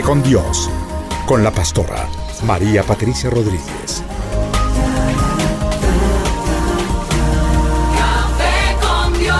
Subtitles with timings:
[0.00, 0.70] Café con Dios,
[1.26, 2.08] con la pastora
[2.46, 4.02] María Patricia Rodríguez.
[7.98, 9.34] Café con Dios.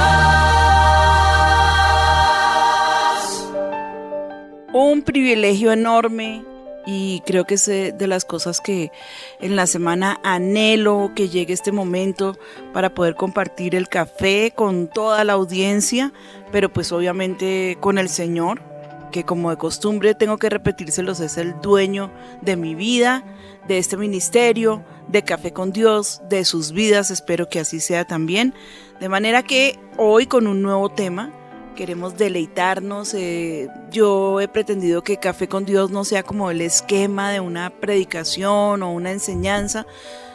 [4.74, 6.44] Un privilegio enorme
[6.84, 8.92] y creo que es eh, de las cosas que
[9.40, 12.36] en la semana anhelo que llegue este momento
[12.74, 16.12] para poder compartir el café con toda la audiencia,
[16.52, 18.69] pero pues obviamente con el Señor,
[19.10, 23.24] que como de costumbre tengo que repetírselos, es el dueño de mi vida,
[23.68, 28.54] de este ministerio, de Café con Dios, de sus vidas, espero que así sea también.
[29.00, 31.32] De manera que hoy con un nuevo tema,
[31.74, 33.14] queremos deleitarnos.
[33.14, 37.70] eh, yo he pretendido que Café con Dios no sea como el esquema de una
[37.70, 39.86] predicación o una enseñanza,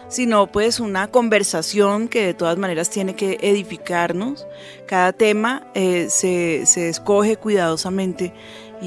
[0.07, 4.47] sino pues una conversación que de todas maneras tiene que edificarnos.
[4.87, 8.33] Cada tema eh, se, se escoge cuidadosamente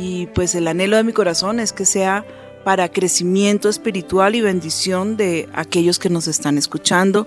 [0.00, 2.24] y pues el anhelo de mi corazón es que sea
[2.62, 7.26] para crecimiento espiritual y bendición de aquellos que nos están escuchando.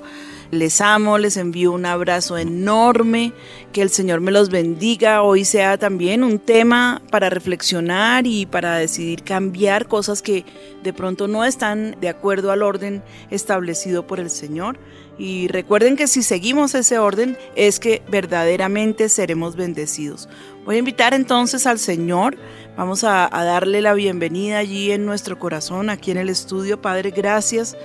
[0.52, 3.34] Les amo, les envío un abrazo enorme,
[3.74, 5.22] que el Señor me los bendiga.
[5.22, 10.46] Hoy sea también un tema para reflexionar y para decidir cambiar cosas que
[10.84, 13.02] de pronto no están de acuerdo al orden
[13.32, 14.78] establecido por el Señor.
[15.18, 20.28] Y recuerden que si seguimos ese orden es que verdaderamente seremos bendecidos.
[20.66, 22.38] Voy a invitar entonces al Señor,
[22.78, 26.80] vamos a, darle la bienvenida allí en nuestro corazón, aquí en el estudio.
[26.80, 27.76] Padre, gracias.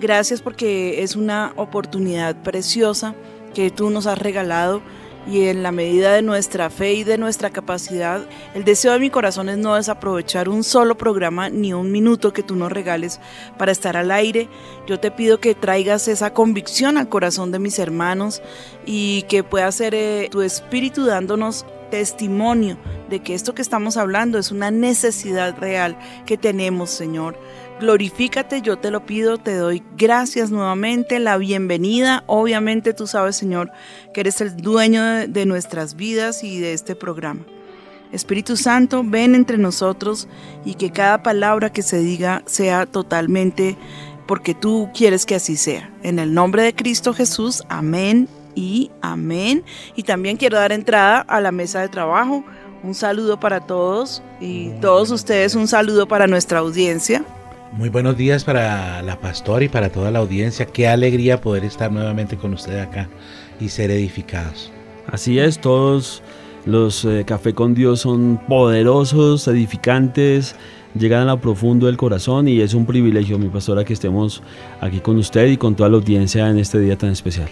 [0.00, 3.14] Gracias porque es una oportunidad preciosa
[3.54, 4.82] que tú nos has regalado
[5.28, 9.10] y en la medida de nuestra fe y de nuestra capacidad, el deseo de mi
[9.10, 13.20] corazón es no desaprovechar un solo programa ni un minuto que tú nos regales
[13.58, 14.48] para estar al aire.
[14.86, 18.42] Yo te pido que traigas esa convicción al corazón de mis hermanos
[18.84, 22.76] y que pueda ser eh, tu espíritu dándonos testimonio
[23.08, 27.38] de que esto que estamos hablando es una necesidad real que tenemos, Señor.
[27.80, 32.24] Glorifícate, yo te lo pido, te doy gracias nuevamente, la bienvenida.
[32.26, 33.70] Obviamente tú sabes, Señor,
[34.14, 37.44] que eres el dueño de, de nuestras vidas y de este programa.
[38.12, 40.28] Espíritu Santo, ven entre nosotros
[40.64, 43.76] y que cada palabra que se diga sea totalmente
[44.26, 45.90] porque tú quieres que así sea.
[46.02, 49.62] En el nombre de Cristo Jesús, amén y amén.
[49.94, 52.42] Y también quiero dar entrada a la mesa de trabajo.
[52.82, 57.24] Un saludo para todos y todos ustedes un saludo para nuestra audiencia.
[57.72, 60.66] Muy buenos días para la pastora y para toda la audiencia.
[60.66, 63.08] Qué alegría poder estar nuevamente con ustedes acá
[63.60, 64.72] y ser edificados.
[65.06, 66.22] Así es, todos
[66.64, 70.56] los eh, Café con Dios son poderosos, edificantes,
[70.98, 74.42] llegan a lo profundo del corazón y es un privilegio, mi pastora, que estemos
[74.80, 77.48] aquí con usted y con toda la audiencia en este día tan especial.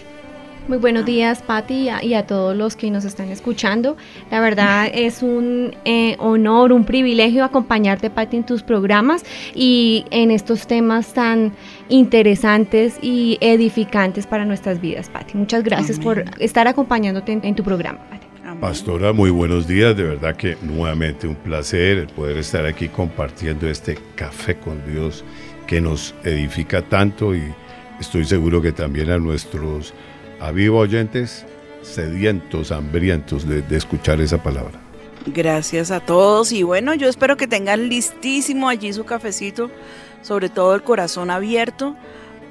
[0.67, 3.97] Muy buenos días, Patti, y a, y a todos los que nos están escuchando.
[4.31, 9.23] La verdad es un eh, honor, un privilegio acompañarte, Patti, en tus programas
[9.53, 11.53] y en estos temas tan
[11.87, 15.37] interesantes y edificantes para nuestras vidas, Patti.
[15.37, 18.25] Muchas gracias por estar acompañándote en, en tu programa, Patti.
[18.59, 19.95] Pastora, muy buenos días.
[19.95, 25.23] De verdad que nuevamente un placer el poder estar aquí compartiendo este café con Dios
[25.67, 27.43] que nos edifica tanto y
[27.99, 29.93] estoy seguro que también a nuestros
[30.39, 31.45] avivos oyentes
[31.81, 34.79] sedientos, hambrientos de, de escuchar esa palabra.
[35.27, 39.71] Gracias a todos y bueno, yo espero que tengan listísimo allí su cafecito,
[40.21, 41.95] sobre todo el corazón abierto.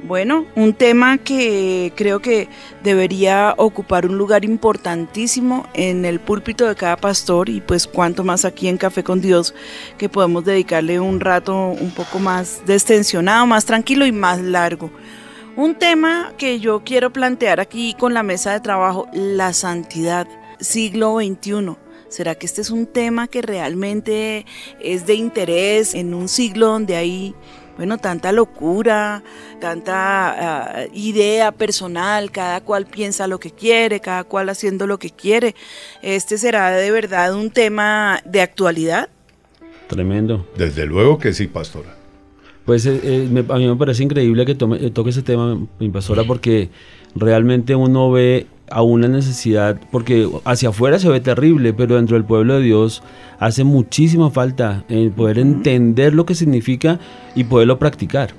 [0.07, 2.49] Bueno, un tema que creo que
[2.83, 8.45] debería ocupar un lugar importantísimo en el púlpito de cada pastor y pues cuanto más
[8.45, 9.55] aquí en Café con Dios
[9.97, 14.91] que podemos dedicarle un rato un poco más destensionado, más tranquilo y más largo.
[15.57, 20.27] Un tema que yo quiero plantear aquí con la mesa de trabajo, la santidad,
[20.59, 21.77] siglo XXI.
[22.09, 24.47] ¿Será que este es un tema que realmente
[24.81, 27.37] es de interés en un siglo donde hay,
[27.77, 29.23] bueno, tanta locura,
[29.61, 35.11] tanta ah, idea personal, cada cual piensa lo que quiere, cada cual haciendo lo que
[35.11, 35.55] quiere?
[36.03, 39.09] ¿Este será de verdad un tema de actualidad?
[39.87, 40.49] Tremendo.
[40.57, 42.04] Desde luego que sí, pastora.
[42.65, 45.59] Pues eh, eh, me- a mí me parece increíble que tome- eh, toque ese tema,
[45.79, 46.71] mi pastora, porque
[47.15, 52.25] realmente uno ve aún la necesidad, porque hacia afuera se ve terrible, pero dentro del
[52.25, 53.03] pueblo de Dios
[53.39, 56.99] hace muchísima falta el poder entender lo que significa
[57.35, 58.31] y poderlo practicar.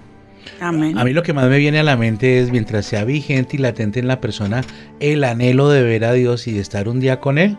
[0.60, 0.98] Amén.
[0.98, 3.60] A mí lo que más me viene a la mente es mientras sea vigente y
[3.60, 4.62] latente en la persona
[5.00, 7.58] el anhelo de ver a Dios y de estar un día con Él,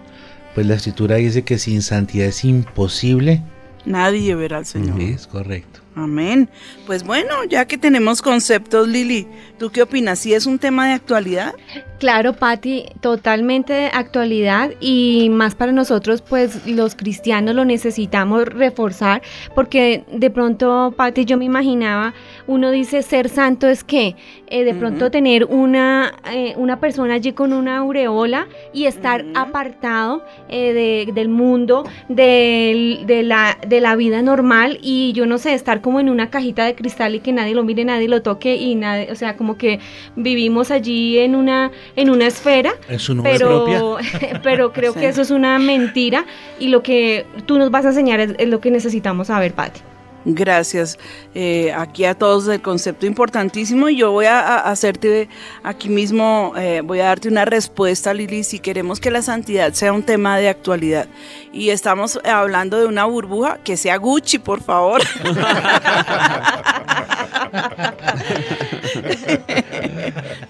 [0.55, 3.43] pues la escritura dice que sin santidad es imposible.
[3.85, 5.01] Nadie verá al Señor.
[5.01, 5.81] Es correcto.
[5.97, 6.51] Amén.
[6.87, 9.27] Pues bueno, ya que tenemos conceptos, Lili,
[9.59, 10.19] ¿tú qué opinas?
[10.19, 11.55] ¿Si es un tema de actualidad?
[11.99, 19.23] Claro, Patti, totalmente de actualidad y más para nosotros, pues los cristianos lo necesitamos reforzar
[19.55, 22.13] porque de pronto, Patti, yo me imaginaba,
[22.47, 24.15] uno dice ser santo es que
[24.49, 30.23] eh, de pronto tener una, eh, una persona allí con una aureola y estar apartado
[30.51, 30.75] eh,
[31.07, 35.81] de- del mundo, del- de, la, de la vida normal y yo no sé, estar
[35.87, 38.75] como en una cajita de cristal y que nadie lo mire, nadie lo toque y
[38.75, 39.79] nadie, o sea, como que
[40.17, 43.79] vivimos allí en una, en una esfera, En su nube propia.
[44.19, 44.99] pero, pero creo Sí.
[44.99, 46.27] que eso es una mentira
[46.59, 49.81] y lo que tú nos vas a enseñar es, es lo que necesitamos saber, Patti.
[50.29, 50.99] Gracias
[51.37, 55.29] eh, aquí a todos del concepto importantísimo yo voy a, a hacerte
[55.63, 59.93] aquí mismo, eh, voy a darte una respuesta Lili, si queremos que la santidad sea
[59.93, 61.07] un tema de actualidad
[61.53, 65.01] y estamos hablando de una burbuja, que sea Gucci por favor.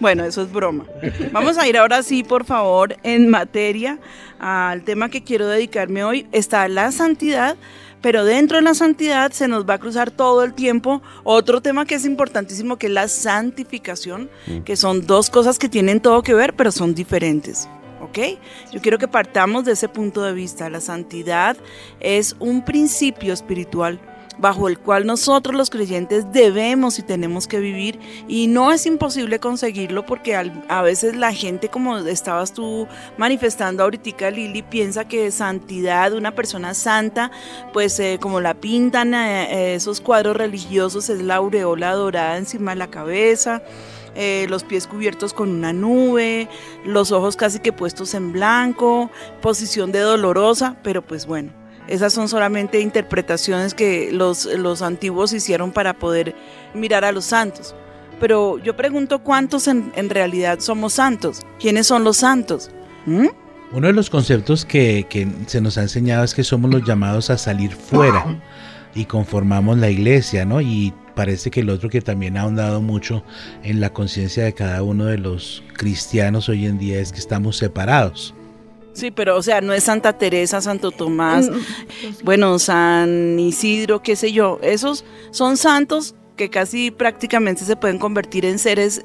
[0.01, 0.85] bueno, eso es broma.
[1.33, 3.99] Vamos a ir ahora sí, por favor, en materia
[4.39, 6.27] al tema que quiero dedicarme hoy.
[6.33, 7.57] Está la santidad,
[8.07, 11.87] pero dentro de la santidad se nos va a cruzar todo el tiempo otro tema
[11.87, 14.31] que es importantísimo, que es la santificación,
[14.65, 17.69] que son dos cosas que tienen todo que ver, pero son diferentes.
[18.01, 18.39] ¿Ok?
[18.71, 20.71] Yo quiero que partamos de ese punto de vista.
[20.71, 21.57] La santidad
[21.99, 23.99] es un principio espiritual
[24.39, 27.99] bajo el cual nosotros los creyentes debemos y tenemos que vivir
[28.29, 32.87] y no es imposible conseguirlo porque a veces la gente como estabas tú
[33.17, 37.31] manifestando ahorita Lili piensa que santidad, una persona santa,
[37.73, 42.73] pues eh, como la pintan eh, eh, esos cuadros religiosos es la aureola dorada encima
[42.73, 43.63] de la cabeza.
[44.17, 46.49] eh, los pies cubiertos con una nube,
[46.85, 49.11] los ojos casi que puestos en blanco,
[49.43, 51.53] posición de dolorosa, pero pues bueno,
[51.89, 56.35] esas son solamente interpretaciones que los, los antiguos hicieron para poder
[56.75, 57.75] mirar a los santos.
[58.21, 61.43] Pero yo pregunto cuántos en, en realidad somos santos.
[61.59, 62.71] ¿Quiénes son los santos?
[63.05, 63.29] ¿Mm?
[63.73, 67.31] Uno de los conceptos que, que se nos ha enseñado es que somos los llamados
[67.31, 68.41] a salir fuera
[68.95, 70.61] y conformamos la iglesia, ¿no?
[70.61, 73.25] Y parece que el otro que también ha ahondado mucho
[73.65, 77.57] en la conciencia de cada uno de los cristianos hoy en día es que estamos
[77.57, 78.36] separados.
[78.97, 84.17] Sí, pero o sea, no es Santa Teresa, Santo Tomás, Mm, bueno, San Isidro, qué
[84.17, 84.59] sé yo.
[84.63, 89.03] Esos son santos que casi prácticamente se pueden convertir en seres,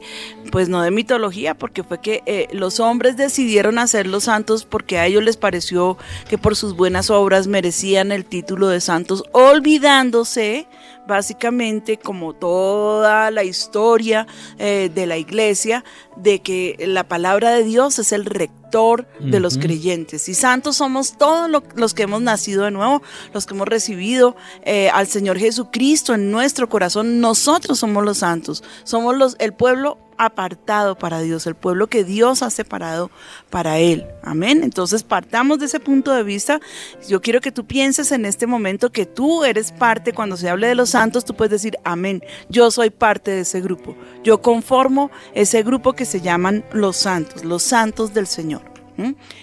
[0.51, 5.07] pues no de mitología, porque fue que eh, los hombres decidieron hacerlos santos porque a
[5.07, 5.97] ellos les pareció
[6.29, 10.67] que por sus buenas obras merecían el título de santos, olvidándose
[11.07, 14.27] básicamente como toda la historia
[14.59, 15.83] eh, de la iglesia,
[16.15, 20.29] de que la palabra de Dios es el rector de los creyentes.
[20.29, 23.01] Y santos somos todos lo- los que hemos nacido de nuevo,
[23.33, 27.19] los que hemos recibido eh, al Señor Jesucristo en nuestro corazón.
[27.19, 32.41] Nosotros somos los santos, somos los, el pueblo apartado para Dios, el pueblo que Dios
[32.43, 33.11] ha separado
[33.49, 34.05] para Él.
[34.23, 34.63] Amén.
[34.63, 36.59] Entonces partamos de ese punto de vista.
[37.07, 40.67] Yo quiero que tú pienses en este momento que tú eres parte, cuando se hable
[40.67, 43.95] de los santos, tú puedes decir, amén, yo soy parte de ese grupo.
[44.23, 48.71] Yo conformo ese grupo que se llaman los santos, los santos del Señor.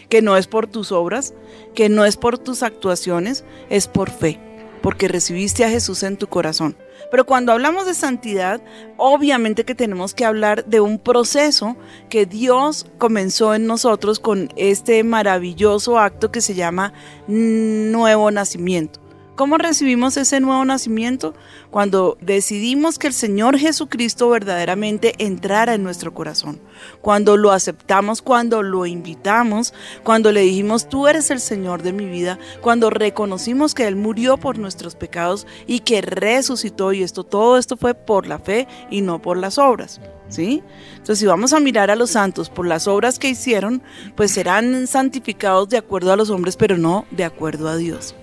[0.08, 1.34] Que no es por tus obras,
[1.74, 4.38] que no es por tus actuaciones, es por fe,
[4.82, 6.76] porque recibiste a Jesús en tu corazón.
[7.10, 8.60] Pero cuando hablamos de santidad,
[8.96, 11.76] obviamente que tenemos que hablar de un proceso
[12.08, 16.92] que Dios comenzó en nosotros con este maravilloso acto que se llama
[17.26, 19.07] nuevo nacimiento.
[19.38, 21.32] ¿Cómo recibimos ese nuevo nacimiento?
[21.70, 26.60] Cuando decidimos que el Señor Jesucristo verdaderamente entrara en nuestro corazón.
[27.02, 32.06] Cuando lo aceptamos, cuando lo invitamos, cuando le dijimos, tú eres el Señor de mi
[32.06, 37.58] vida, cuando reconocimos que Él murió por nuestros pecados y que resucitó y esto, todo
[37.58, 40.00] esto fue por la fe y no por las obras.
[40.26, 40.64] ¿Sí?
[40.94, 43.82] Entonces, si vamos a mirar a los santos por las obras que hicieron,
[44.16, 48.16] pues serán santificados de acuerdo a los hombres, pero no de acuerdo a Dios.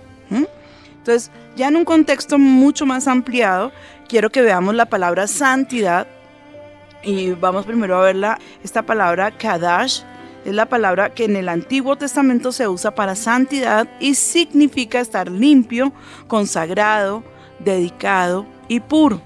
[1.06, 3.72] Entonces, ya en un contexto mucho más ampliado,
[4.10, 6.08] quiero que veamos la palabra santidad
[7.04, 10.02] y vamos primero a ver la- esta palabra kadash.
[10.46, 15.30] Es la palabra que en el Antiguo Testamento se usa para santidad y significa estar
[15.30, 15.94] limpio,
[16.28, 17.24] consagrado,
[17.60, 19.22] dedicado y puro.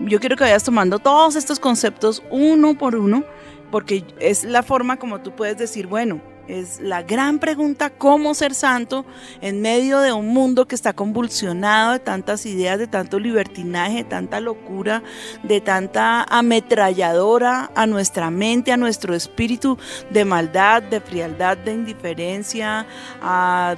[0.00, 3.22] Yo quiero que vayas tomando todos estos conceptos uno por uno,
[3.70, 8.54] porque es la forma como tú puedes decir, bueno, es la gran pregunta cómo ser
[8.54, 9.04] santo
[9.42, 14.04] en medio de un mundo que está convulsionado de tantas ideas, de tanto libertinaje, de
[14.04, 15.02] tanta locura,
[15.42, 19.78] de tanta ametralladora a nuestra mente, a nuestro espíritu
[20.10, 22.86] de maldad, de frialdad, de indiferencia,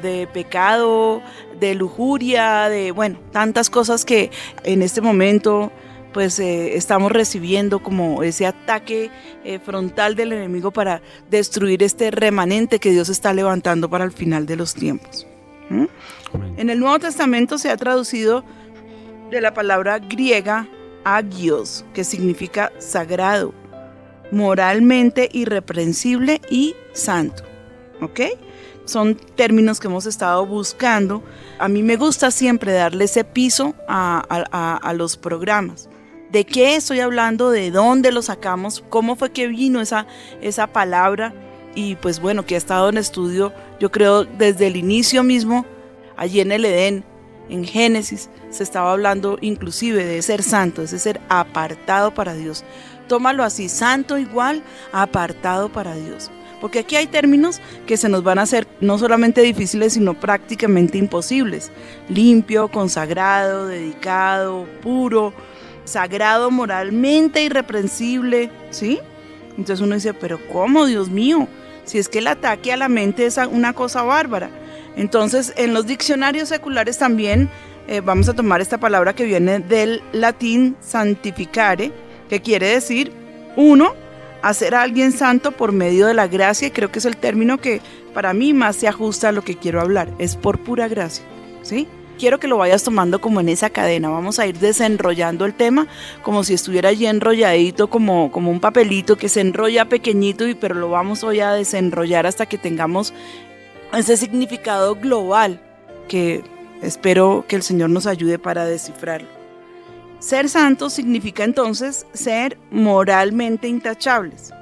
[0.01, 1.23] de pecado,
[1.59, 4.31] de lujuria, de, bueno, tantas cosas que
[4.63, 5.73] en este momento
[6.13, 9.11] pues eh, estamos recibiendo como ese ataque
[9.45, 14.47] eh, frontal del enemigo para destruir este remanente que Dios está levantando para el final
[14.47, 15.27] de los tiempos.
[15.69, 15.85] ¿Mm?
[16.57, 18.45] En el Nuevo Testamento se ha traducido
[19.31, 20.67] de la palabra griega
[21.05, 23.55] agios, que significa sagrado,
[24.33, 27.43] moralmente irreprensible y santo.
[28.01, 28.21] ¿Ok?
[28.87, 31.23] Son términos que hemos estado buscando.
[31.59, 35.89] A mí me gusta siempre darle ese piso a, a- a- a los programas.
[36.31, 37.51] ¿De qué estoy hablando?
[37.51, 38.85] ¿De dónde lo sacamos?
[38.89, 40.07] ¿Cómo fue que vino esa,
[40.41, 41.35] esa palabra?
[41.75, 45.67] Y pues bueno, que ha estado en estudio, yo creo, desde el inicio mismo,
[46.17, 47.05] allí en el Edén,
[47.49, 52.65] en Génesis, se estaba hablando inclusive de ser santo, es de ser apartado para Dios.
[53.09, 56.31] Tómalo así, santo igual, apartado para Dios.
[56.61, 60.99] Porque aquí hay términos que se nos van a hacer no solamente difíciles, sino prácticamente
[60.99, 61.73] imposibles.
[62.09, 65.33] Limpio, consagrado, dedicado, puro,
[65.85, 68.99] sagrado moralmente irreprensible, ¿sí?
[69.51, 71.49] Entonces uno dice, pero ¿cómo, Dios mío?
[71.85, 74.51] Si es que el ataque a la mente es una cosa bárbara.
[74.97, 77.49] Entonces, en los diccionarios seculares también
[77.89, 81.93] eh, vamos a tomar esta palabra que viene del latín santificare,
[82.29, 83.13] que quiere decir,
[83.57, 83.95] uno,
[84.43, 87.59] hacer a alguien santo por medio de la gracia, y creo que es el término
[87.59, 87.81] que
[88.15, 91.25] para mí más se ajusta a lo que quiero hablar, es por pura gracia,
[91.63, 91.89] ¿sí?
[92.21, 95.87] Quiero que lo vayas tomando como en esa cadena, vamos a ir desenrollando el tema
[96.23, 100.75] como si estuviera allí enrolladito, como, como un papelito que se enrolla pequeñito, y, pero
[100.75, 103.15] lo vamos hoy a desenrollar hasta que tengamos
[103.95, 105.63] ese significado global
[106.09, 106.45] que
[106.83, 109.31] espero que el Señor nos ayude para descifrarlo.
[110.19, 114.53] Ser santo significa entonces ser moralmente intachables.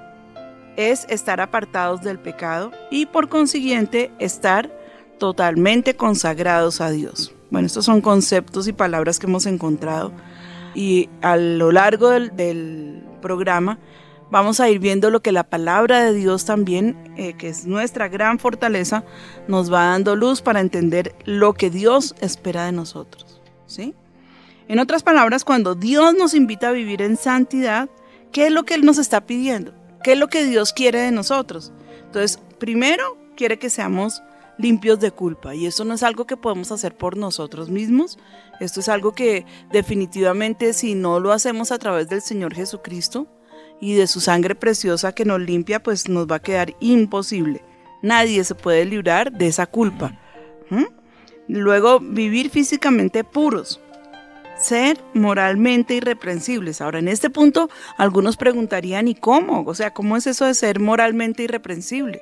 [0.77, 4.71] Es estar apartados del pecado y por consiguiente estar
[5.19, 7.35] totalmente consagrados a Dios.
[7.51, 10.13] Bueno, estos son conceptos y palabras que hemos encontrado
[10.75, 13.81] y a lo largo del, programa
[14.31, 18.07] vamos a ir viendo lo que la palabra de Dios también, eh, que es nuestra
[18.09, 19.03] gran fortaleza,
[19.49, 23.41] nos va dando luz para entender lo que Dios espera de nosotros.
[23.67, 23.95] ¿sí?
[24.69, 27.89] En otras palabras, cuando Dios nos invita a vivir en santidad,
[28.31, 29.73] ¿qué es lo que Él nos está pidiendo?
[30.05, 31.73] ¿Qué es lo que Dios quiere de nosotros?
[32.05, 34.23] Entonces, primero, quiere que seamos
[34.59, 35.55] limpios de culpa.
[35.55, 38.19] Y esto no es algo que podemos hacer por nosotros mismos.
[38.61, 43.27] Esto es algo que definitivamente si no lo hacemos a través del Señor Jesucristo
[43.81, 47.63] y de su sangre preciosa que nos limpia, pues nos va a quedar imposible.
[48.03, 50.19] Nadie se puede librar de esa culpa.
[50.71, 50.85] ¿Mm?
[51.49, 53.81] Luego, vivir físicamente puros.
[54.59, 56.81] Ser moralmente irreprensibles.
[56.81, 59.63] Ahora, en este punto, algunos preguntarían, ¿y cómo?
[59.65, 62.21] O sea, ¿cómo es eso de ser moralmente irreprensible?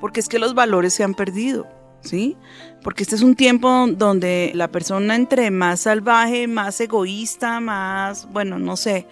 [0.00, 1.66] Porque es que los valores se han perdido.
[2.06, 2.36] ¿sí?
[2.82, 8.58] Porque este es un tiempo donde la persona entre más salvaje, más egoísta, más, bueno,
[8.58, 9.06] no sé,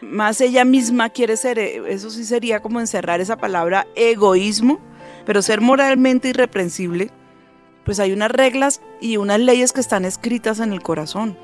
[0.00, 4.78] más ella misma quiere ser, eh, eso sí sería como encerrar esa palabra egoísmo,
[5.26, 7.10] pero ser moralmente irreprensible,
[7.84, 11.36] pues hay unas reglas y unas leyes que están escritas en el corazón.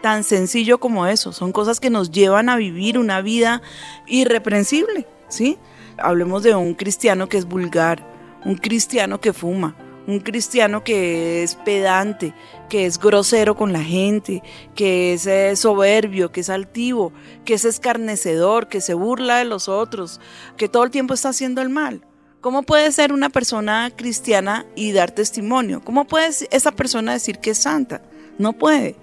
[0.00, 3.62] Tan sencillo como eso, son cosas que nos llevan a vivir una vida
[4.06, 5.58] irreprensible, ¿sí?
[5.98, 8.11] Hablemos de un cristiano que es vulgar,
[8.44, 12.34] un cristiano que fuma, un cristiano que es pedante,
[12.68, 14.42] que es grosero con la gente,
[14.74, 17.12] que es eh, soberbio, que es altivo,
[17.44, 20.20] que es escarnecedor, que se burla de los otros,
[20.56, 22.04] que todo el tiempo está haciendo el mal.
[22.40, 25.80] ¿Cómo puede ser una persona cristiana y dar testimonio?
[25.84, 28.02] ¿Cómo puede esa persona decir que es santa?
[28.36, 28.96] No puede.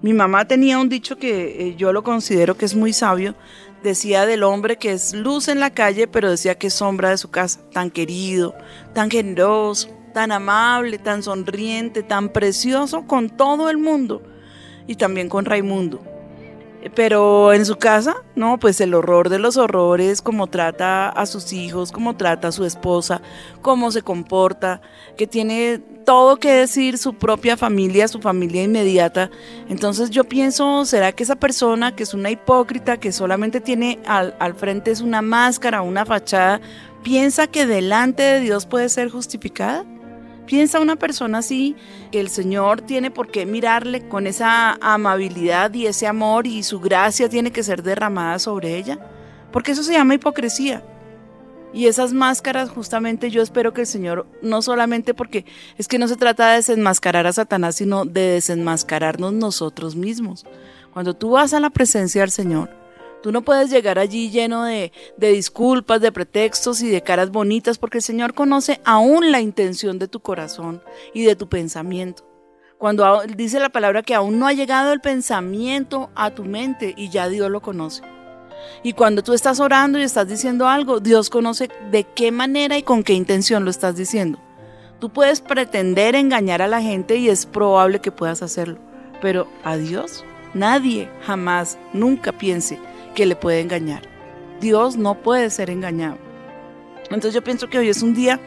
[0.00, 3.34] Mi mamá tenía un dicho que eh, yo lo considero que es muy sabio.
[3.82, 7.18] Decía del hombre que es luz en la calle, pero decía que es sombra de
[7.18, 7.60] su casa.
[7.72, 8.54] Tan querido,
[8.94, 14.22] tan generoso, tan amable, tan sonriente, tan precioso con todo el mundo
[14.86, 16.11] y también con Raimundo.
[16.94, 21.52] Pero en su casa, no, pues el horror de los horrores, cómo trata a sus
[21.52, 23.22] hijos, cómo trata a su esposa,
[23.60, 24.80] cómo se comporta,
[25.16, 29.30] que tiene todo que decir su propia familia, su familia inmediata.
[29.68, 34.34] Entonces yo pienso, ¿será que esa persona que es una hipócrita, que solamente tiene al,
[34.40, 36.60] al frente es una máscara, una fachada,
[37.02, 39.84] piensa que delante de Dios puede ser justificada?
[40.46, 41.76] ¿Piensa una persona así
[42.10, 46.80] que el Señor tiene por qué mirarle con esa amabilidad y ese amor y su
[46.80, 48.98] gracia tiene que ser derramada sobre ella?
[49.52, 50.82] Porque eso se llama hipocresía.
[51.72, 55.46] Y esas máscaras, justamente yo espero que el Señor, no solamente porque
[55.78, 60.44] es que no se trata de desenmascarar a Satanás, sino de desenmascararnos nosotros mismos.
[60.92, 62.81] Cuando tú vas a la presencia del Señor,
[63.22, 67.78] Tú no puedes llegar allí lleno de, de, disculpas, de pretextos y de caras bonitas,
[67.78, 70.82] porque el Señor conoce aún la intención de tu corazón
[71.14, 72.28] y de tu pensamiento.
[72.78, 77.10] Cuando dice la palabra que aún no ha llegado el pensamiento a tu mente y
[77.10, 78.02] ya Dios lo conoce.
[78.82, 82.82] Y cuando tú estás orando y estás diciendo algo, Dios conoce de qué manera y
[82.82, 84.40] con qué intención lo estás diciendo.
[84.98, 88.78] Tú puedes pretender engañar a la gente y es probable que puedas hacerlo,
[89.20, 90.24] pero a Dios
[90.54, 92.78] nadie jamás, nunca piense
[93.14, 94.02] que le puede engañar.
[94.60, 96.18] Dios no puede ser engañado.
[97.04, 98.40] Entonces yo pienso que hoy es un día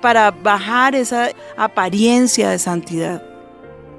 [0.00, 3.22] para bajar esa apariencia de santidad.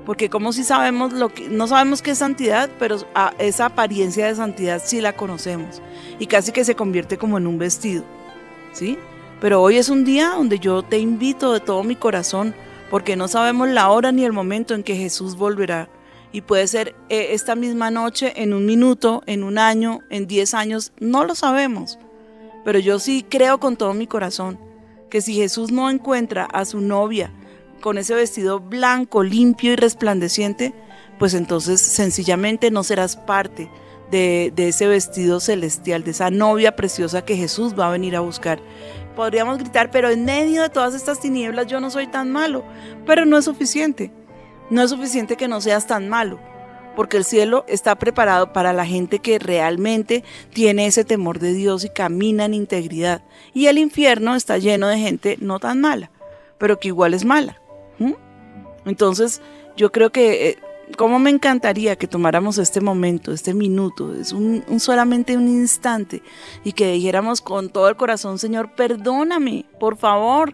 [0.06, 2.98] Porque como si sabemos lo que no sabemos qué es santidad, pero
[3.40, 5.82] esa apariencia de santidad sí la conocemos
[6.20, 8.04] y casi que se convierte como en un vestido.
[8.72, 8.98] ¿Sí?
[9.42, 12.56] Pero hoy es un día donde yo te invito de todo mi corazón
[12.90, 15.90] porque no sabemos la hora ni el momento en que Jesús volverá
[16.32, 20.54] y puede ser eh, esta misma noche, en un minuto, en un año, en diez
[20.54, 21.98] años, no lo sabemos.
[22.66, 24.60] Pero yo sí creo con todo mi corazón
[25.10, 27.32] que si Jesús no encuentra a su novia
[27.82, 30.74] con ese vestido blanco, limpio y resplandeciente,
[31.18, 33.70] pues entonces sencillamente no serás parte
[34.12, 38.22] de, de ese vestido celestial, de esa novia preciosa que Jesús va a venir a
[38.22, 38.60] buscar
[39.18, 42.64] podríamos gritar, pero en medio de todas estas tinieblas yo no soy tan malo,
[43.08, 44.12] pero no es suficiente.
[44.70, 46.40] No es suficiente que no seas tan malo,
[46.96, 51.86] porque el cielo está preparado para la gente que realmente tiene ese temor de Dios
[51.86, 53.22] y camina en integridad.
[53.54, 56.12] Y el infierno está lleno de gente no tan mala,
[56.58, 57.62] pero que igual es mala.
[58.86, 59.42] Entonces,
[59.76, 60.58] yo creo que, eh,
[60.98, 66.24] como me encantaría que tomáramos este momento, este minuto, es un, un solamente un instante,
[66.64, 70.54] y que dijéramos con todo el corazón, Señor, perdóname, por favor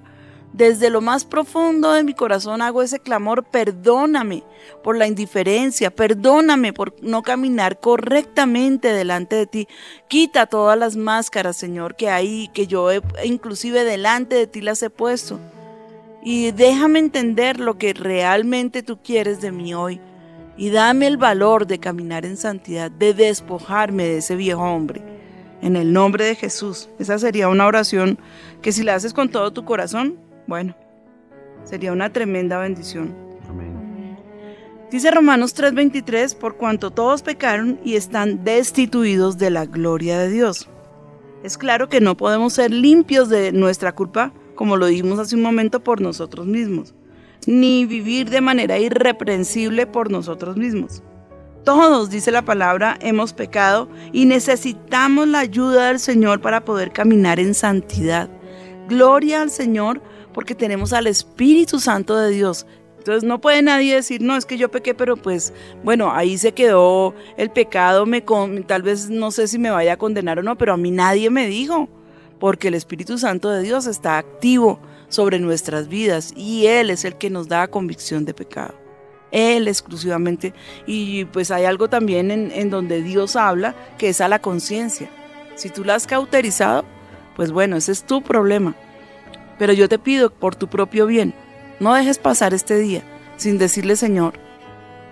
[0.53, 4.43] desde lo más profundo de mi corazón hago ese clamor, perdóname
[4.83, 9.67] por la indiferencia, perdóname por no caminar correctamente delante de ti.
[10.07, 14.83] Quita todas las máscaras, Señor, que hay, que yo he, inclusive delante de ti las
[14.83, 15.39] he puesto.
[16.23, 19.99] Y déjame entender lo que realmente tú quieres de mí hoy.
[20.55, 25.01] Y dame el valor de caminar en santidad, de despojarme de ese viejo hombre.
[25.63, 26.89] En el nombre de Jesús.
[26.99, 28.19] Esa sería una oración
[28.61, 30.75] que si la haces con todo tu corazón, bueno,
[31.63, 33.15] sería una tremenda bendición.
[33.49, 34.17] Amén.
[34.91, 40.69] Dice Romanos 3:23, por cuanto todos pecaron y están destituidos de la gloria de Dios.
[41.43, 45.41] Es claro que no podemos ser limpios de nuestra culpa, como lo dijimos hace un
[45.41, 46.93] momento, por nosotros mismos,
[47.47, 51.03] ni vivir de manera irreprensible por nosotros mismos.
[51.65, 57.39] Todos, dice la palabra, hemos pecado y necesitamos la ayuda del Señor para poder caminar
[57.39, 58.29] en santidad.
[58.89, 60.01] Gloria al Señor
[60.33, 62.65] porque tenemos al Espíritu Santo de Dios.
[62.97, 66.53] Entonces no puede nadie decir, no, es que yo pequé, pero pues bueno, ahí se
[66.53, 70.43] quedó el pecado, me con, tal vez no sé si me vaya a condenar o
[70.43, 71.89] no, pero a mí nadie me dijo,
[72.39, 77.17] porque el Espíritu Santo de Dios está activo sobre nuestras vidas y Él es el
[77.17, 78.73] que nos da convicción de pecado.
[79.31, 80.53] Él exclusivamente.
[80.85, 85.09] Y pues hay algo también en, en donde Dios habla, que es a la conciencia.
[85.55, 86.85] Si tú la has cauterizado,
[87.35, 88.75] pues bueno, ese es tu problema.
[89.63, 91.33] Pero yo te pido por tu propio bien,
[91.79, 93.01] no dejes pasar este día
[93.37, 94.33] sin decirle, Señor,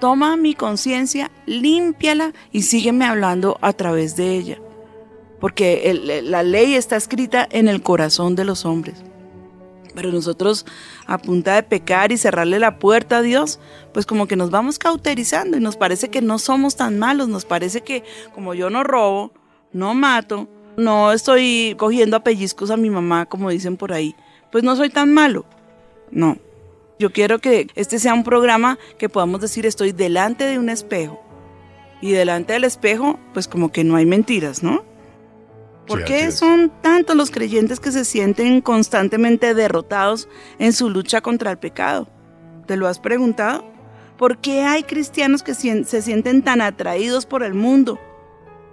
[0.02, 4.60] toma mi conciencia, límpiala y sígueme hablando a través de ella.
[5.40, 8.96] Porque la ley está escrita en el corazón de los hombres.
[9.96, 10.66] Pero nosotros,
[11.08, 13.58] a punta de pecar y cerrarle la puerta a Dios,
[13.94, 17.46] pues como que nos vamos cauterizando y nos parece que no somos tan malos, nos
[17.46, 18.04] parece que
[18.36, 19.32] como yo no robo,
[19.72, 24.14] no mato, no estoy cogiendo a pellizcos a mi mamá, como dicen por ahí,
[24.52, 25.46] pues no soy tan malo.
[26.12, 26.38] No.
[27.00, 31.22] Yo quiero que este sea un programa que podamos decir estoy delante de un espejo.
[32.02, 34.84] Y delante del espejo, pues como que no hay mentiras, ¿no?
[35.88, 40.28] ¿Por Sí, qué son tantos los creyentes que se sienten constantemente derrotados
[40.60, 42.08] en su lucha contra el pecado?
[42.66, 43.66] ¿Te lo has preguntado?
[44.18, 48.00] ¿Por qué hay cristianos que se sienten tan atraídos por el mundo?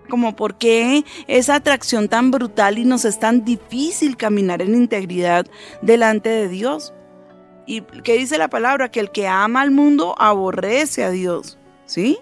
[0.08, 5.46] Como por qué esa atracción tan brutal y nos es tan difícil caminar en integridad
[5.82, 6.94] delante de Dios.
[7.66, 8.90] ¿Y qué dice la palabra?
[8.90, 12.18] Que el que ama al mundo aborrece a Dios, ¿sí?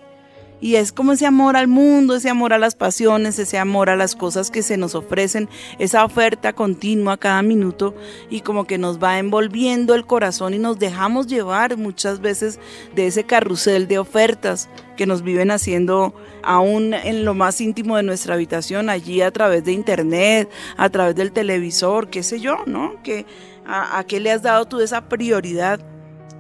[0.61, 3.97] Y es como ese amor al mundo, ese amor a las pasiones, ese amor a
[3.97, 7.95] las cosas que se nos ofrecen, esa oferta continua cada minuto
[8.31, 12.59] y como que nos va envolviendo el corazón y nos dejamos llevar muchas veces
[12.95, 18.03] de ese carrusel de ofertas que nos viven haciendo aún en lo más íntimo de
[18.03, 23.03] nuestra habitación, allí a través de internet, a través del televisor, qué sé yo, ¿no?
[23.03, 23.27] Que,
[23.67, 25.81] a, a qué le has dado tú esa prioridad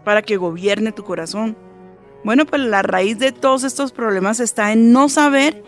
[0.04, 1.65] para que gobierne tu corazón?
[2.26, 5.62] Bueno, pues la raíz de todos estos problemas está en no saber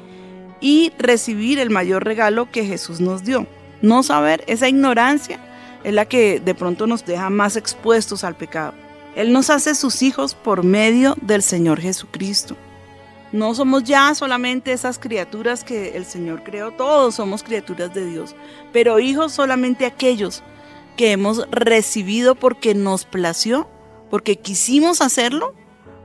[0.61, 3.47] y recibir el mayor regalo que Jesús nos dio.
[3.81, 5.38] No saber, esa ignorancia
[5.85, 8.75] es la que de pronto nos deja más expuestos al pecado.
[9.14, 12.57] Él nos hace sus hijos por medio del Señor Jesucristo.
[13.31, 18.35] No somos ya solamente esas criaturas que el Señor creó, todos somos criaturas de Dios,
[18.73, 20.42] pero hijos solamente aquellos
[20.97, 23.71] que hemos recibido porque nos plació,
[24.11, 25.55] porque quisimos hacerlo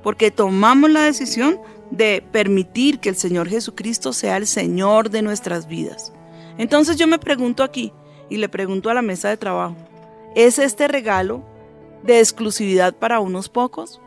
[0.03, 5.67] porque tomamos la decisión de permitir que el Señor Jesucristo sea el Señor de nuestras
[5.67, 6.13] vidas.
[6.57, 7.93] Entonces yo me pregunto aquí
[8.29, 9.75] y le pregunto a la mesa de trabajo,
[10.35, 11.43] ¿es este regalo
[12.03, 14.01] de exclusividad para unos pocos?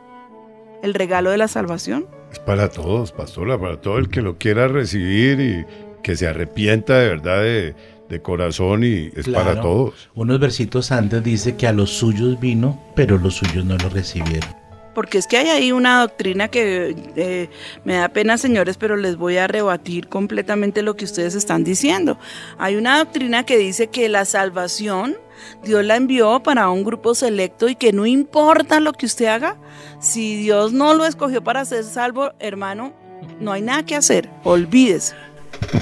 [0.83, 2.07] ¿El regalo de la salvación?
[2.31, 5.65] Es para todos, pastora, para todo el que lo quiera recibir y
[6.03, 7.75] que se arrepienta de verdad de,
[8.09, 10.09] de corazón y es para todos.
[10.13, 14.66] Unos versitos antes dice que a los suyos vino, pero los suyos no lo recibieron.
[14.97, 17.49] Porque es que hay ahí una doctrina que eh,
[17.83, 22.17] me da pena, señores, pero les voy a rebatir completamente lo que ustedes están diciendo.
[22.57, 25.15] Hay una doctrina que dice que la salvación
[25.63, 29.57] Dios la envió para un grupo selecto y que no importa lo que usted haga,
[29.99, 32.91] si Dios no lo escogió para ser salvo, hermano,
[33.39, 35.13] no hay nada que hacer, olvídese.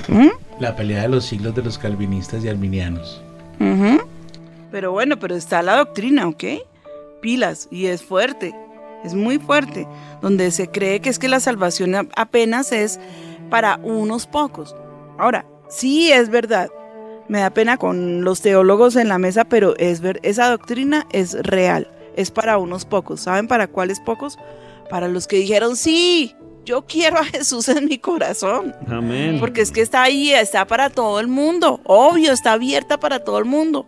[0.10, 0.28] ¿Mm?
[0.60, 3.22] La pelea de los siglos de los calvinistas y arminianos.
[4.72, 6.44] Pero bueno, pero está la doctrina, ¿ok?
[7.22, 8.54] Pilas, y es fuerte,
[9.06, 9.88] es muy fuerte,
[10.22, 13.00] donde se cree que es que la salvación apenas es
[13.50, 14.76] para unos pocos.
[15.18, 16.70] Ahora, sí es verdad,
[17.28, 21.34] me da pena con los teólogos en la mesa, pero es ver, esa doctrina es
[21.34, 23.22] real, es para unos pocos.
[23.22, 24.38] ¿Saben para cuáles pocos?
[24.90, 28.76] Para los que dijeron, sí, yo quiero a Jesús en mi corazón.
[28.88, 29.38] Amén.
[29.40, 31.80] Porque es que está ahí, está para todo el mundo.
[31.86, 33.88] Obvio, está abierta para todo el mundo.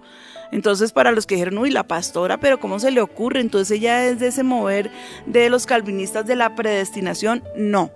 [0.52, 3.42] Entonces, para los que dijeron, uy, la pastora, pero ¿cómo se le ocurre?
[3.42, 4.92] Entonces ella es de ese mover
[5.26, 7.44] de los calvinistas de la predestinación.
[7.56, 7.92] No,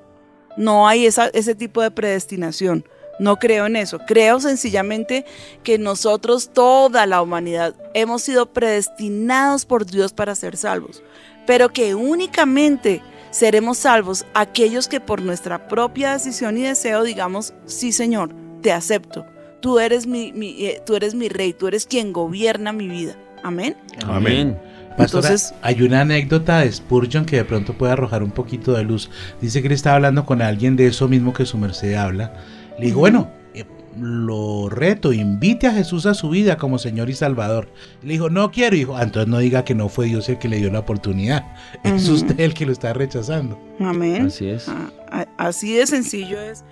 [0.57, 2.85] no hay ese tipo de predestinación.
[3.19, 3.99] No creo en eso.
[3.99, 5.25] Creo sencillamente
[5.63, 11.03] que nosotros, toda la humanidad, hemos sido predestinados por Dios para ser salvos.
[11.45, 17.91] Pero que únicamente seremos salvos aquellos que por nuestra propia decisión y deseo digamos, sí
[17.91, 19.25] Señor, te acepto.
[19.61, 23.15] Tú eres mi, mi, eh, tú eres mi rey, tú eres quien gobierna mi vida.
[23.43, 23.75] Amén.
[24.05, 24.57] Amén.
[24.97, 28.83] Pastora, Entonces- hay una anécdota de Spurgeon que de pronto puede arrojar un poquito de
[28.83, 29.09] luz.
[29.39, 32.33] Dice que él estaba hablando con alguien de eso mismo que su merced habla.
[32.77, 33.65] Le digo, bueno, eh,
[33.99, 37.69] lo reto, invite a Jesús a su vida como Señor y Salvador.
[38.03, 38.99] Le dijo, no quiero, hijo.
[38.99, 41.45] entonces no diga que no fue Dios el que le dio la oportunidad.
[41.83, 43.59] Es usted el que lo está rechazando.
[43.79, 44.25] Amén.
[44.25, 44.67] Así es.
[44.67, 46.63] Ah, Así de sencillo es.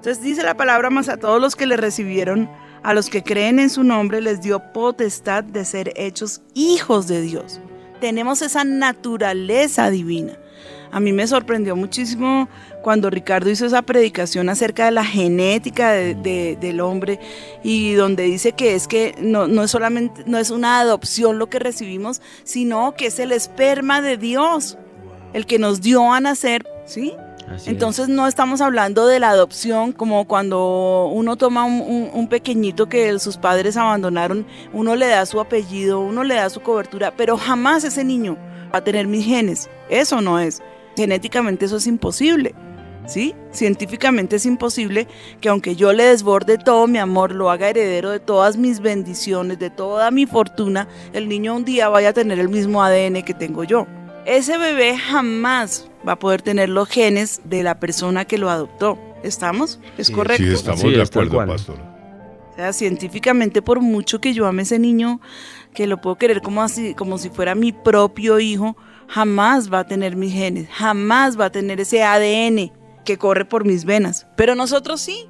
[0.00, 2.48] Entonces dice la palabra más a todos los que le recibieron,
[2.82, 7.20] a los que creen en su nombre, les dio potestad de ser hechos hijos de
[7.20, 7.60] Dios.
[8.00, 10.38] Tenemos esa naturaleza divina.
[10.90, 12.48] A mí me sorprendió muchísimo
[12.82, 17.20] cuando Ricardo hizo esa predicación acerca de la genética de- de- del hombre
[17.62, 21.50] y donde dice que es que no, no es solamente, no es una adopción lo
[21.50, 24.78] que recibimos, sino que es el esperma de Dios,
[25.34, 27.12] el que nos dio a nacer, ¿sí?
[27.66, 32.88] Entonces no estamos hablando de la adopción como cuando uno toma un, un- un pequeñito
[32.88, 37.36] que sus padres abandonaron, uno le da su apellido, uno le da su cobertura, pero
[37.36, 38.36] jamás ese niño
[38.72, 39.68] va a tener mis genes.
[39.88, 40.62] Eso no es.
[40.96, 42.54] Genéticamente eso es imposible.
[43.06, 43.34] ¿Sí?
[43.50, 45.08] Científicamente es imposible
[45.40, 49.58] que aunque yo le desborde todo mi amor, lo haga heredero de todas mis bendiciones,
[49.58, 53.34] de toda mi fortuna, el niño un día vaya a tener el mismo ADN que
[53.34, 53.86] tengo yo.
[54.30, 58.96] Ese bebé jamás va a poder tener los genes de la persona que lo adoptó.
[59.24, 59.80] ¿Estamos?
[59.98, 60.44] ¿Es Sí, correcto?
[60.44, 61.76] Sí, estamos Sí, de acuerdo, pastor.
[62.54, 65.20] sea, científicamente, por mucho que yo ame a ese niño,
[65.74, 68.76] que lo puedo querer como, así, como si fuera mi propio hijo,
[69.08, 72.70] jamás va a tener mis genes, jamás va a tener ese ADN
[73.04, 74.28] que corre por mis venas.
[74.36, 75.28] Pero nosotros sí.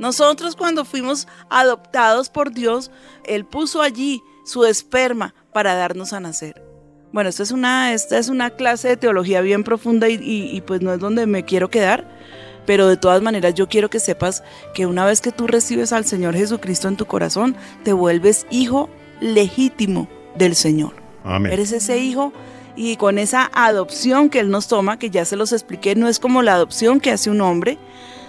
[0.00, 2.90] Nosotros cuando fuimos adoptados por Dios,
[3.24, 6.71] Él puso allí su esperma para darnos a nacer.
[7.12, 10.60] Bueno, esta es una, esta es una clase de teología bien profunda y, y- y
[10.62, 12.04] pues no es donde me quiero quedar,
[12.64, 14.42] pero de todas maneras yo quiero que sepas
[14.74, 18.88] que una vez que tú recibes al Señor Jesucristo en tu corazón, te vuelves hijo
[19.20, 20.94] legítimo del Señor.
[21.24, 21.52] Amén.
[21.52, 22.32] Eres ese hijo
[22.76, 26.18] y con esa adopción que Él nos toma, que ya se los expliqué, no es
[26.18, 27.78] como la adopción que hace un hombre,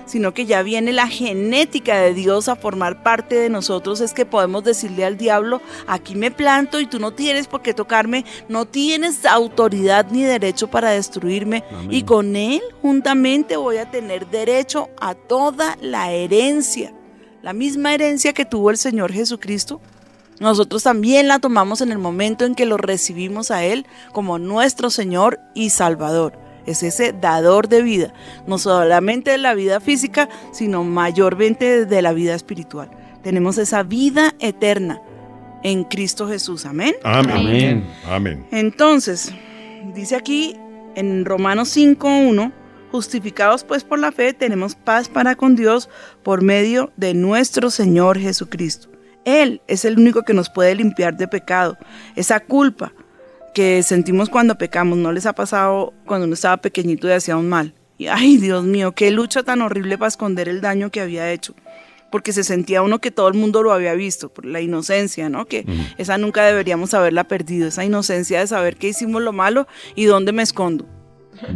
[0.05, 4.25] sino que ya viene la genética de Dios a formar parte de nosotros, es que
[4.25, 8.65] podemos decirle al diablo, aquí me planto y tú no tienes por qué tocarme, no
[8.65, 11.87] tienes autoridad ni derecho para destruirme Amén.
[11.91, 16.93] y con Él juntamente voy a tener derecho a toda la herencia,
[17.41, 19.81] la misma herencia que tuvo el Señor Jesucristo.
[20.39, 24.89] Nosotros también la tomamos en el momento en que lo recibimos a Él como nuestro
[24.89, 26.42] Señor y Salvador.
[26.65, 28.13] Es ese dador de vida,
[28.47, 32.89] no solamente de la vida física, sino mayormente de la vida espiritual.
[33.21, 35.02] Tenemos esa vida eterna
[35.63, 36.65] en Cristo Jesús.
[36.65, 36.95] Amén.
[37.04, 37.36] Amén.
[37.36, 37.88] Amén.
[38.08, 38.47] Amén.
[38.52, 39.34] Entonces,
[39.93, 40.58] dice aquí
[40.95, 42.52] en Romanos 5.1,
[42.91, 45.89] justificados pues por la fe, tenemos paz para con Dios
[46.21, 48.89] por medio de nuestro Señor Jesucristo.
[49.26, 51.78] Él es el único que nos puede limpiar de pecado,
[52.15, 52.93] esa culpa
[53.53, 54.97] que sentimos cuando pecamos.
[54.97, 57.73] ¿No les ha pasado cuando uno estaba pequeñito y hacía un mal?
[57.97, 61.53] Y ay, Dios mío, qué lucha tan horrible para esconder el daño que había hecho.
[62.11, 65.45] Porque se sentía uno que todo el mundo lo había visto, por la inocencia, ¿no?
[65.45, 65.65] Que
[65.97, 70.31] esa nunca deberíamos haberla perdido, esa inocencia de saber que hicimos lo malo y dónde
[70.31, 70.85] me escondo.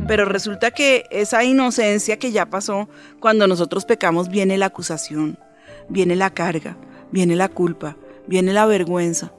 [0.07, 5.37] Pero resulta que esa inocencia que ya pasó, cuando nosotros pecamos viene la acusación,
[5.89, 6.77] viene la carga,
[7.11, 9.33] viene la culpa, viene la vergüenza.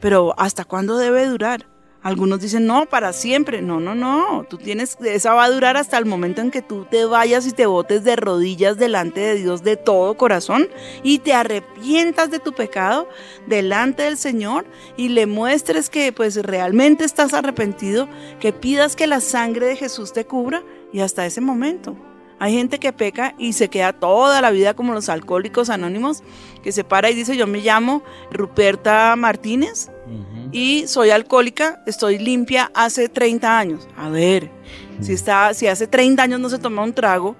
[0.00, 1.66] Pero ¿hasta cuándo debe durar?
[2.04, 3.62] Algunos dicen, no, para siempre.
[3.62, 4.44] No, no, no.
[4.46, 7.52] Tú tienes, esa va a durar hasta el momento en que tú te vayas y
[7.52, 10.68] te botes de rodillas delante de Dios de todo corazón
[11.02, 13.08] y te arrepientas de tu pecado
[13.46, 14.66] delante del Señor
[14.98, 18.06] y le muestres que pues realmente estás arrepentido,
[18.38, 20.62] que pidas que la sangre de Jesús te cubra
[20.92, 21.96] y hasta ese momento.
[22.38, 26.22] Hay gente que peca y se queda toda la vida como los alcohólicos anónimos,
[26.62, 29.88] que se para y dice, yo me llamo Ruperta Martínez
[30.52, 33.88] y soy alcohólica, estoy limpia hace 30 años.
[33.96, 34.50] A ver,
[35.00, 37.36] si, está, si hace 30 años no se toma un trago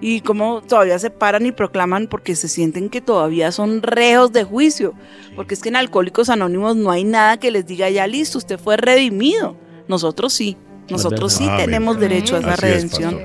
[0.00, 4.44] y como todavía se paran y proclaman porque se sienten que todavía son reos de
[4.44, 4.94] juicio,
[5.36, 8.58] porque es que en Alcohólicos Anónimos no hay nada que les diga ya listo, usted
[8.58, 9.56] fue redimido.
[9.88, 10.56] Nosotros sí,
[10.88, 11.66] nosotros sí Amén.
[11.66, 13.20] tenemos derecho a esa Así redención.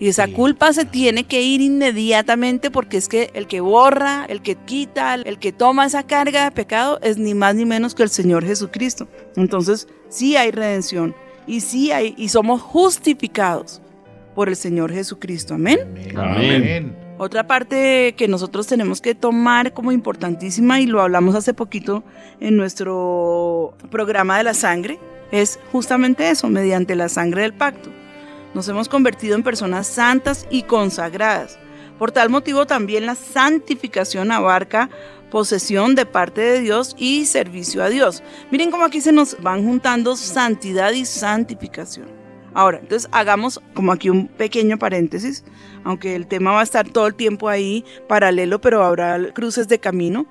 [0.00, 0.32] Y esa Sí.
[0.32, 5.14] culpa se tiene que ir inmediatamente porque es que el que borra, el que quita,
[5.14, 8.44] el que toma esa carga de pecado es ni más ni menos que el Señor
[8.44, 9.08] Jesucristo.
[9.36, 11.14] Entonces, sí hay redención
[11.46, 13.80] y sí hay y somos justificados
[14.34, 15.54] por el Señor Jesucristo.
[15.54, 15.80] Amén.
[16.16, 16.94] Amén.
[17.18, 22.04] Otra parte que nosotros tenemos que tomar como importantísima y lo hablamos hace poquito
[22.38, 25.00] en nuestro programa de la sangre
[25.32, 27.90] es justamente eso, mediante la sangre del pacto.
[28.54, 31.58] Nos hemos convertido en personas santas y consagradas.
[31.98, 34.88] Por tal motivo también la santificación abarca
[35.30, 38.22] posesión de parte de Dios y servicio a Dios.
[38.50, 42.08] Miren cómo aquí se nos van juntando santidad y santificación.
[42.54, 45.44] Ahora, entonces hagamos como aquí un pequeño paréntesis,
[45.84, 49.78] aunque el tema va a estar todo el tiempo ahí paralelo, pero habrá cruces de
[49.78, 50.26] camino.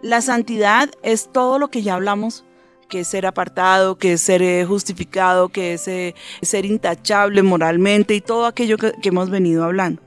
[0.00, 2.44] La santidad es todo lo que ya hablamos,
[2.92, 8.20] que es ser apartado, que es ser eh, justificado, que eh, ser intachable moralmente y
[8.20, 10.02] todo aquello que, hemos venido hablando.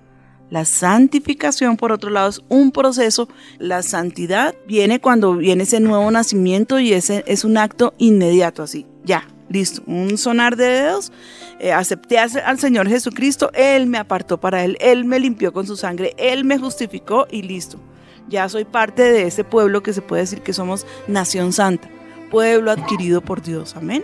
[0.52, 3.28] La santificación, por otro lado, es un proceso.
[3.58, 8.86] La santidad viene cuando viene ese nuevo nacimiento y ese es un acto inmediato, así,
[9.04, 11.12] ya, listo, un sonar de dedos.
[11.60, 15.76] eh, acepté al Señor Jesucristo, Él me apartó para Él, Él me limpió con su
[15.76, 17.80] sangre, Él me justificó y listo.
[18.30, 21.90] Ya soy parte de ese pueblo que se puede decir que somos nación santa,
[22.30, 24.04] pueblo adquirido por Dios, amén.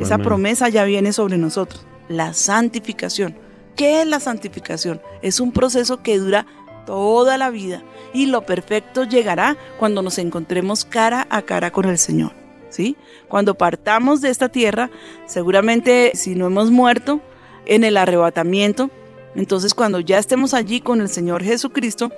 [0.00, 3.36] Esa promesa ya viene sobre nosotros, la santificación.
[3.76, 5.00] ¿Qué es la santificación?
[5.22, 6.46] Es un proceso que dura
[6.86, 11.98] toda la vida y lo perfecto llegará cuando nos encontremos cara a cara con el
[11.98, 12.32] Señor.
[12.70, 12.96] ¿sí?
[13.28, 14.90] Cuando partamos de esta tierra,
[15.26, 17.20] seguramente si no hemos muerto
[17.66, 18.90] en el arrebatamiento,
[19.34, 22.10] entonces cuando ya estemos allí con el Señor Jesucristo,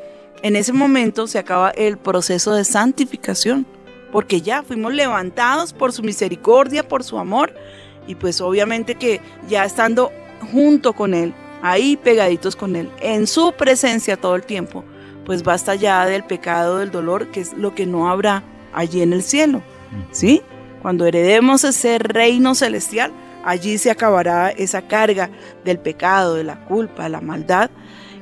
[0.43, 3.67] en ese momento se acaba el proceso de santificación,
[4.13, 7.53] porque ya fuimos levantados por su misericordia, por su amor,
[8.07, 10.13] y pues obviamente que ya estando
[10.53, 14.85] junto con Él, ahí pegaditos con Él, en su presencia todo el tiempo,
[15.25, 18.45] pues basta ya del pecado, del dolor, que es lo que no habrá
[18.75, 19.63] allí en el cielo,
[20.11, 20.43] ¿sí?
[20.83, 23.13] Cuando heredemos ese reino celestial,
[23.45, 25.31] allí se acabará esa carga
[25.65, 27.71] del pecado, de la culpa, de la maldad,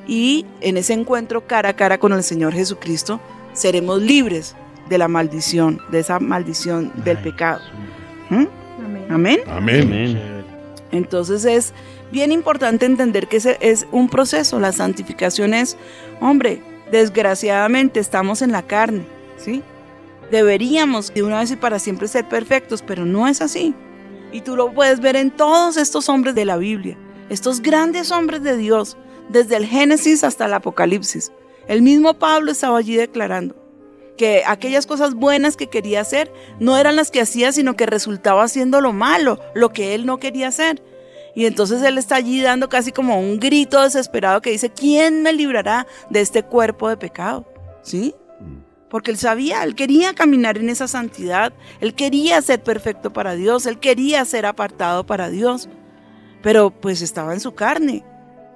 [0.06, 3.20] y en ese encuentro cara a cara con el Señor Jesucristo,
[3.54, 4.54] seremos libres
[4.90, 7.62] de la maldición, de esa maldición del pecado.
[8.28, 8.44] ¿Mm?
[8.84, 9.06] Amén.
[9.08, 9.40] Amén.
[9.48, 9.82] Amén.
[9.82, 10.44] Amén.
[10.92, 11.72] Entonces es
[12.10, 14.58] bien importante entender que ese es un proceso.
[14.58, 15.76] La santificación es,
[16.20, 19.62] hombre, desgraciadamente estamos en la carne, ¿sí?
[20.32, 23.74] Deberíamos de una vez y para siempre ser perfectos, pero no es así.
[24.32, 26.96] Y tú lo puedes ver en todos estos hombres de la Biblia,
[27.28, 28.96] estos grandes hombres de Dios,
[29.28, 31.30] desde el Génesis hasta el Apocalipsis.
[31.68, 33.59] El mismo Pablo estaba allí declarando
[34.20, 38.42] que aquellas cosas buenas que quería hacer no eran las que hacía, sino que resultaba
[38.42, 40.82] haciendo lo malo, lo que él no quería hacer.
[41.34, 45.32] Y entonces él está allí dando casi como un grito desesperado que dice, ¿quién me
[45.32, 47.46] librará de este cuerpo de pecado?
[47.80, 48.14] ¿Sí?
[48.90, 53.64] Porque él sabía, él quería caminar en esa santidad, él quería ser perfecto para Dios,
[53.64, 55.70] él quería ser apartado para Dios,
[56.42, 58.04] pero pues estaba en su carne.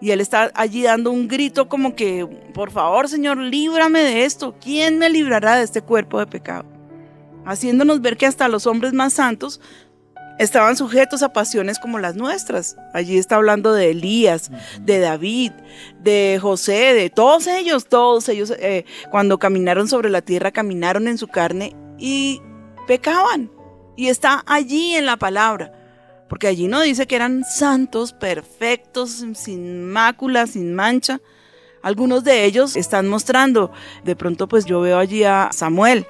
[0.00, 4.54] Y él está allí dando un grito como que, por favor, Señor, líbrame de esto.
[4.60, 6.66] ¿Quién me librará de este cuerpo de pecado?
[7.46, 9.60] Haciéndonos ver que hasta los hombres más santos
[10.38, 12.76] estaban sujetos a pasiones como las nuestras.
[12.92, 15.52] Allí está hablando de Elías, de David,
[16.00, 21.18] de José, de todos ellos, todos ellos eh, cuando caminaron sobre la tierra, caminaron en
[21.18, 22.42] su carne y
[22.86, 23.50] pecaban.
[23.96, 25.83] Y está allí en la palabra.
[26.34, 31.20] Porque allí no dice que eran santos, perfectos, sin mácula, sin mancha.
[31.80, 33.70] Algunos de ellos están mostrando.
[34.02, 36.08] De pronto pues yo veo allí a Samuel,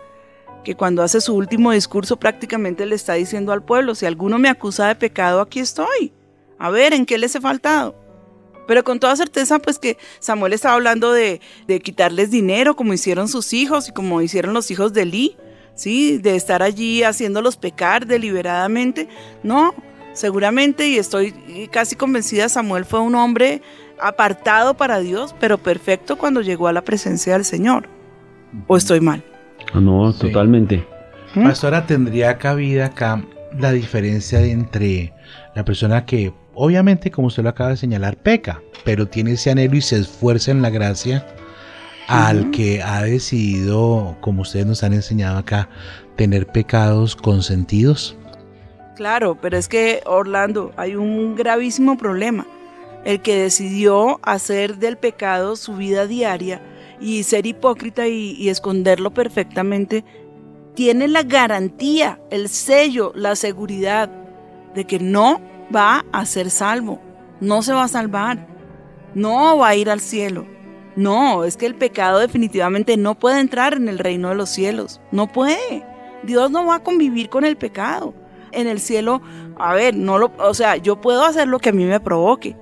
[0.65, 4.49] que cuando hace su último discurso prácticamente le está diciendo al pueblo, si alguno me
[4.49, 6.11] acusa de pecado, aquí estoy.
[6.59, 7.95] A ver, ¿en qué les he faltado?
[8.67, 11.43] Pero con toda certeza, pues que Samuel estaba hablando de,
[11.83, 15.37] quitarles dinero, como hicieron sus hijos y como hicieron los hijos de Elí,
[15.75, 16.17] ¿sí?
[16.17, 19.07] De estar allí haciéndolos pecar deliberadamente.
[19.43, 19.75] No,
[20.15, 21.33] seguramente, y estoy
[21.71, 23.61] casi convencida, Samuel fue un hombre
[24.01, 27.89] apartado para Dios, pero perfecto cuando llegó a la presencia del Señor.
[28.67, 29.23] ¿O estoy mal?
[29.73, 30.21] Ah, No, Sí.
[30.21, 30.87] totalmente.
[31.35, 31.45] ¿Mm?
[31.45, 33.23] Pastora, tendría cabida acá
[33.59, 35.13] la diferencia entre
[35.55, 39.77] la persona que, obviamente, como usted lo acaba de señalar, peca, pero tiene ese anhelo
[39.77, 41.27] y se esfuerza en la gracia,
[42.07, 45.69] al que ha decidido, como ustedes nos han enseñado acá,
[46.17, 48.17] tener pecados consentidos.
[48.95, 52.47] Claro, pero es que Orlando, hay un gravísimo problema.
[53.05, 56.63] El que decidió hacer del pecado su vida diaria
[57.01, 60.05] y ser hipócrita y, esconderlo perfectamente,
[60.75, 64.11] tiene la garantía, el sello, la seguridad
[64.75, 65.41] de que no
[65.75, 67.01] va a ser salvo,
[67.41, 68.47] no se va a salvar,
[69.15, 70.47] no va a ir al cielo.
[70.97, 75.01] No, es que el pecado definitivamente no puede entrar en el reino de los cielos,
[75.11, 75.85] no puede.
[76.23, 78.15] Dios no va a convivir con el pecado
[78.55, 79.23] en el cielo,
[79.59, 82.57] a ver, no lo, o sea, yo puedo hacer lo que a mí me provoque.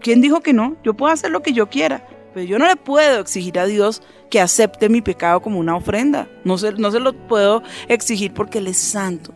[0.00, 0.76] ¿Quién dijo que no?
[0.82, 4.02] Yo puedo hacer lo que yo quiera, pero yo no le puedo exigir a Dios
[4.30, 6.28] que acepte mi pecado como una ofrenda.
[6.44, 9.32] No se, no se lo puedo exigir porque Él es santo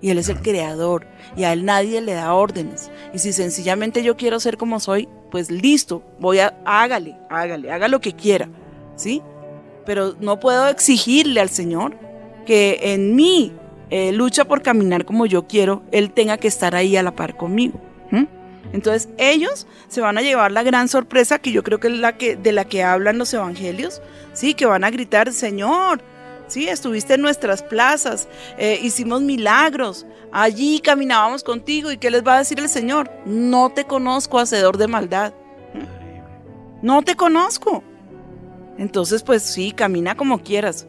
[0.00, 2.90] y Él es el creador y a Él nadie le da órdenes.
[3.12, 7.88] Y si sencillamente yo quiero ser como soy, pues listo, voy a, hágale, hágale, haga
[7.88, 8.48] lo que quiera,
[8.96, 9.22] ¿sí?
[9.84, 11.96] Pero no puedo exigirle al Señor
[12.46, 13.52] que en mí
[13.90, 17.36] eh, lucha por caminar como yo quiero, Él tenga que estar ahí a la par
[17.36, 17.80] conmigo.
[18.72, 22.16] Entonces ellos se van a llevar la gran sorpresa que yo creo que es la
[22.16, 26.02] que de la que hablan los evangelios, sí, que van a gritar, Señor,
[26.48, 32.34] sí, estuviste en nuestras plazas, eh, hicimos milagros, allí caminábamos contigo y qué les va
[32.34, 35.32] a decir el Señor, no te conozco, hacedor de maldad,
[36.82, 37.82] no te conozco.
[38.76, 40.86] Entonces pues sí, camina como quieras,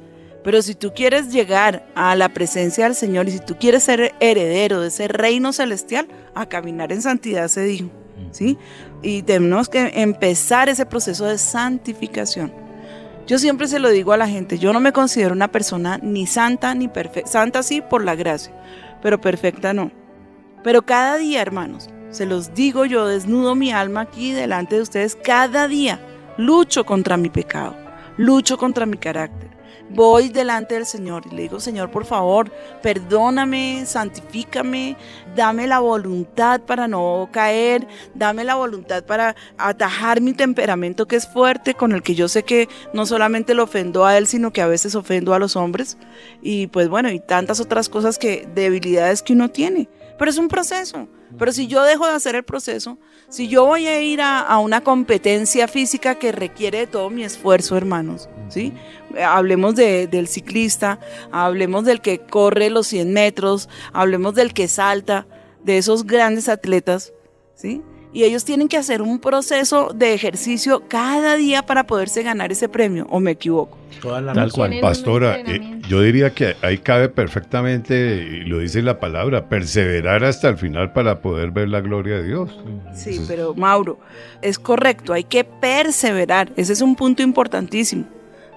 [0.49, 4.15] pero si tú quieres llegar a la presencia del Señor y si tú quieres ser
[4.19, 7.91] heredero de ese reino celestial, a caminar en santidad se dijo,
[8.31, 8.57] ¿sí?
[9.03, 12.51] Y tenemos que empezar ese proceso de santificación.
[13.27, 16.25] Yo siempre se lo digo a la gente, yo no me considero una persona ni
[16.25, 17.29] santa ni perfecta.
[17.29, 18.51] Santa sí por la gracia,
[19.03, 19.91] pero perfecta no.
[20.63, 25.15] Pero cada día, hermanos, se los digo yo, desnudo mi alma aquí delante de ustedes,
[25.15, 25.99] cada día
[26.37, 27.77] lucho contra mi pecado,
[28.17, 29.58] lucho contra mi carácter
[29.89, 32.51] voy delante del Señor y le digo, Señor, por favor,
[32.81, 34.95] perdóname, santifícame,
[35.35, 41.27] dame la voluntad para no caer, dame la voluntad para atajar mi temperamento que es
[41.27, 44.61] fuerte, con el que yo sé que no solamente lo ofendo a Él, sino que
[44.61, 45.97] a veces ofendo a los hombres.
[46.41, 49.89] Y pues bueno, y tantas otras cosas que, debilidades que uno tiene.
[50.19, 51.07] Pero es un proceso.
[51.37, 52.97] Pero si yo dejo de hacer el proceso,
[53.29, 57.23] si yo voy a ir a, a una competencia física que requiere de todo mi
[57.23, 58.73] esfuerzo, hermanos, ¿sí?
[59.23, 60.99] Hablemos de- del ciclista,
[61.31, 65.25] hablemos del que corre los 100 metros, hablemos del que salta,
[65.63, 67.13] de esos grandes atletas,
[67.55, 67.81] ¿sí?
[68.11, 72.67] Y ellos tienen que hacer un proceso de ejercicio cada día para poderse ganar ese
[72.67, 73.77] premio, ¿o me equivoco?
[74.01, 74.69] Toda la Tal razón.
[74.71, 74.79] cual.
[74.81, 80.49] Pastora, eh, yo diría que ahí cabe perfectamente, y lo dice la palabra, perseverar hasta
[80.49, 82.49] el final para poder ver la gloria de Dios.
[82.95, 83.99] Sí, Entonces- pero Mauro,
[84.41, 88.05] es correcto, hay que perseverar, ese es un punto importantísimo,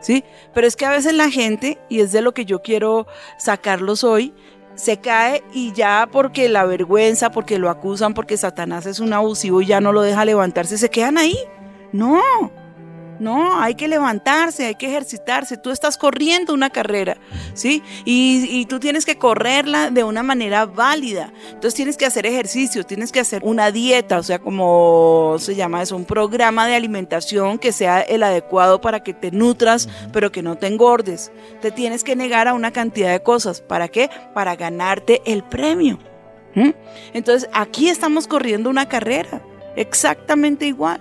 [0.00, 0.24] ¿sí?
[0.54, 3.06] Pero es que a veces la gente, y es de lo que yo quiero
[3.38, 4.32] sacarlos hoy,
[4.74, 9.60] se cae y ya porque la vergüenza, porque lo acusan, porque Satanás es un abusivo
[9.60, 11.36] y ya no lo deja levantarse, se quedan ahí.
[11.92, 12.20] No,
[13.22, 15.56] no, hay que levantarse, hay que ejercitarse.
[15.56, 17.16] Tú estás corriendo una carrera,
[17.54, 17.82] ¿sí?
[18.04, 21.32] Y, y tú tienes que correrla de una manera válida.
[21.46, 25.82] Entonces tienes que hacer ejercicio, tienes que hacer una dieta, o sea, como se llama
[25.82, 30.42] eso, un programa de alimentación que sea el adecuado para que te nutras, pero que
[30.42, 31.30] no te engordes.
[31.60, 33.60] Te tienes que negar a una cantidad de cosas.
[33.60, 34.10] ¿Para qué?
[34.34, 35.98] Para ganarte el premio.
[36.54, 36.70] ¿Mm?
[37.14, 39.42] Entonces, aquí estamos corriendo una carrera,
[39.76, 41.00] exactamente igual.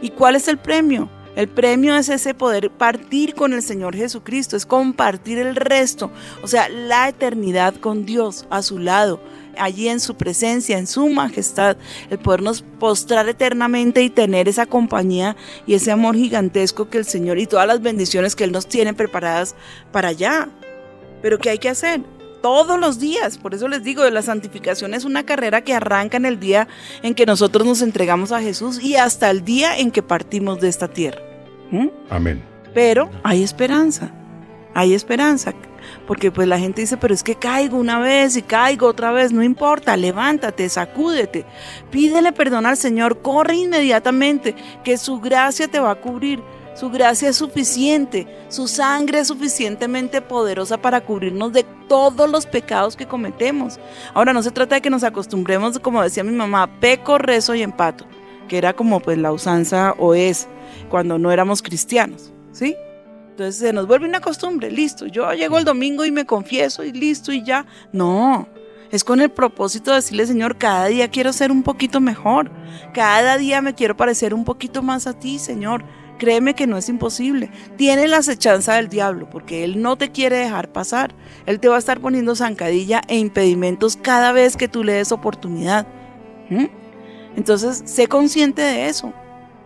[0.00, 1.08] ¿Y cuál es el premio?
[1.34, 6.10] El premio es ese poder partir con el Señor Jesucristo, es compartir el resto,
[6.42, 9.18] o sea, la eternidad con Dios a su lado,
[9.56, 11.78] allí en su presencia, en su majestad,
[12.10, 15.34] el podernos postrar eternamente y tener esa compañía
[15.66, 18.92] y ese amor gigantesco que el Señor y todas las bendiciones que Él nos tiene
[18.92, 19.54] preparadas
[19.90, 20.50] para allá.
[21.22, 22.02] Pero ¿qué hay que hacer?
[22.42, 26.26] Todos los días, por eso les digo, la santificación es una carrera que arranca en
[26.26, 26.66] el día
[27.02, 30.68] en que nosotros nos entregamos a Jesús y hasta el día en que partimos de
[30.68, 31.20] esta tierra.
[31.70, 31.88] ¿Mm?
[32.10, 32.42] Amén.
[32.74, 34.12] Pero hay esperanza,
[34.74, 35.54] hay esperanza.
[36.06, 39.32] Porque pues la gente dice, pero es que caigo una vez y caigo otra vez,
[39.32, 41.44] no importa, levántate, sacúdete,
[41.90, 46.40] pídele perdón al Señor, corre inmediatamente, que su gracia te va a cubrir.
[46.74, 52.96] Su gracia es suficiente, su sangre es suficientemente poderosa para cubrirnos de todos los pecados
[52.96, 53.78] que cometemos.
[54.14, 57.62] Ahora no se trata de que nos acostumbremos, como decía mi mamá, peco, rezo y
[57.62, 58.06] empato,
[58.48, 60.48] que era como pues la usanza o es
[60.88, 62.74] cuando no éramos cristianos, ¿sí?
[63.30, 66.92] Entonces se nos vuelve una costumbre, listo, yo llego el domingo y me confieso y
[66.92, 67.66] listo y ya.
[67.92, 68.48] No,
[68.90, 72.50] es con el propósito de decirle, Señor, cada día quiero ser un poquito mejor,
[72.94, 75.84] cada día me quiero parecer un poquito más a ti, Señor.
[76.18, 77.50] Créeme que no es imposible.
[77.76, 81.14] Tiene la acechanza del diablo porque él no te quiere dejar pasar.
[81.46, 85.12] Él te va a estar poniendo zancadilla e impedimentos cada vez que tú le des
[85.12, 85.86] oportunidad.
[86.48, 86.66] ¿Mm?
[87.36, 89.12] Entonces, sé consciente de eso.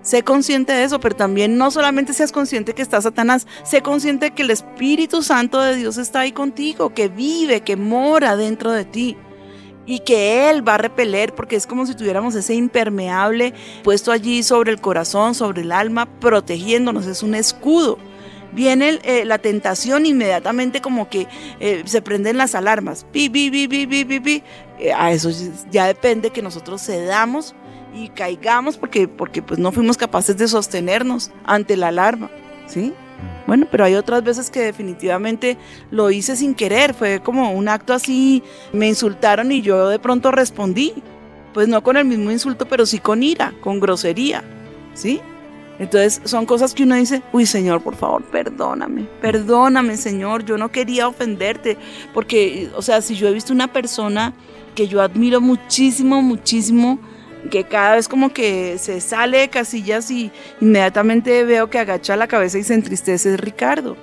[0.03, 4.30] Sé consciente de eso, pero también no solamente seas consciente que está Satanás, sé consciente
[4.30, 8.84] que el Espíritu Santo de Dios está ahí contigo, que vive, que mora dentro de
[8.84, 9.16] ti
[9.87, 14.43] y que Él va a repeler, porque es como si tuviéramos ese impermeable puesto allí
[14.43, 17.99] sobre el corazón, sobre el alma, protegiéndonos, es un escudo.
[18.53, 21.26] Viene eh, la tentación inmediatamente como que
[21.61, 24.43] eh, se prenden las alarmas, pi, pi, pi, pi, pi, pi, pi.
[24.78, 25.30] Eh, a eso
[25.70, 27.55] ya depende que nosotros cedamos
[27.95, 32.30] y caigamos porque, porque pues no fuimos capaces de sostenernos ante la alarma,
[32.66, 32.93] ¿sí?
[33.46, 35.56] Bueno, pero hay otras veces que definitivamente
[35.90, 38.42] lo hice sin querer, fue como un acto así,
[38.72, 40.94] me insultaron y yo de pronto respondí,
[41.54, 44.42] pues no con el mismo insulto, pero sí con ira, con grosería,
[44.94, 45.20] ¿sí?
[45.78, 50.72] Entonces son cosas que uno dice, uy Señor, por favor, perdóname, perdóname Señor, yo no
[50.72, 51.76] quería ofenderte,
[52.14, 54.34] porque, o sea, si yo he visto una persona
[54.74, 56.98] que yo admiro muchísimo, muchísimo,
[57.49, 60.30] que cada vez como que se sale de casillas y
[60.61, 63.97] inmediatamente veo que agacha la cabeza y se entristece es Ricardo.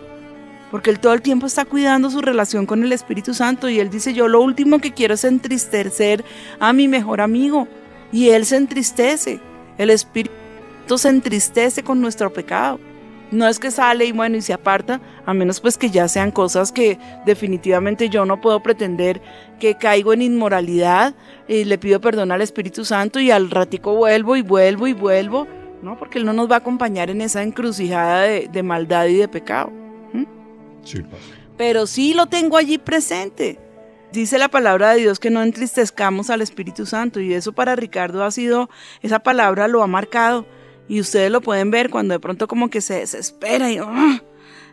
[0.72, 3.92] Porque él todo el tiempo está cuidando su relación con el Espíritu Santo y él
[3.92, 6.26] dice, yo lo último que quiero es entristecer
[6.60, 7.68] a mi mejor amigo.
[8.12, 9.40] Y él se entristece.
[9.78, 12.80] El Espíritu se entristece con nuestro pecado.
[13.34, 16.30] No es que sale y bueno y se aparta, a menos pues que ya sean
[16.30, 19.22] cosas que definitivamente yo no puedo pretender
[19.60, 21.16] que caigo en inmoralidad
[21.48, 25.48] y le pido perdón al Espíritu Santo y al ratico vuelvo y vuelvo y vuelvo,
[25.82, 25.98] ¿no?
[25.98, 29.28] Porque Él no nos va a acompañar en esa encrucijada de, de maldad y de
[29.28, 29.72] pecado.
[30.14, 30.28] ¿m?
[30.84, 31.00] Sí.
[31.58, 33.60] Pero sí lo tengo allí presente.
[34.12, 38.24] Dice la palabra de Dios que no entristezcamos al Espíritu Santo y eso para Ricardo
[38.24, 38.70] ha sido,
[39.02, 40.46] esa palabra lo ha marcado
[40.88, 44.22] y ustedes lo pueden ver cuando de pronto como que se desespera y ¡ah!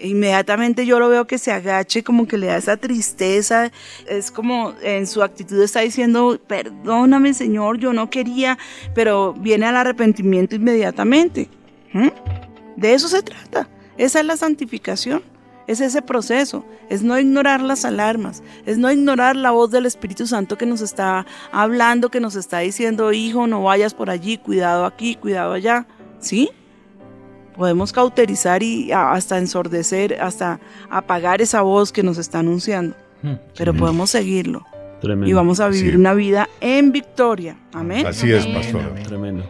[0.01, 3.71] inmediatamente yo lo veo que se agache, como que le da esa tristeza,
[4.07, 8.59] es como en su actitud está diciendo, perdóname Señor, yo no quería,
[8.95, 11.49] pero viene al arrepentimiento inmediatamente.
[12.77, 15.23] De eso se trata, esa es la santificación.
[15.67, 20.27] es ese proceso, es no ignorar las alarmas, es no ignorar la voz del Espíritu
[20.27, 24.85] Santo que nos está hablando, que nos está diciendo, hijo, no vayas por allí, cuidado
[24.85, 25.87] aquí, cuidado allá,
[26.21, 26.51] ¿sí?
[27.57, 33.35] Podemos cauterizar y hasta ensordecer, hasta apagar esa voz que nos está anunciando, Hmm.
[33.59, 34.65] pero podemos seguirlo
[35.03, 35.29] Tremendo.
[35.29, 35.97] y vamos a vivir Sí.
[35.99, 37.57] una vida en victoria.
[37.75, 38.07] Amén.
[38.07, 38.55] Así es, Amén.
[38.57, 38.83] pastor.
[39.07, 39.45] Tremendo.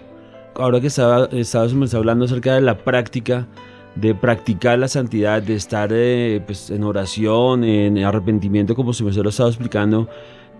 [0.56, 1.62] Ahora que estaba, está
[1.94, 3.46] hablando acerca de la práctica,
[3.94, 9.12] de practicar la santidad, de estar eh, pues, en oración, en arrepentimiento, como se me
[9.12, 10.08] lo estaba explicando,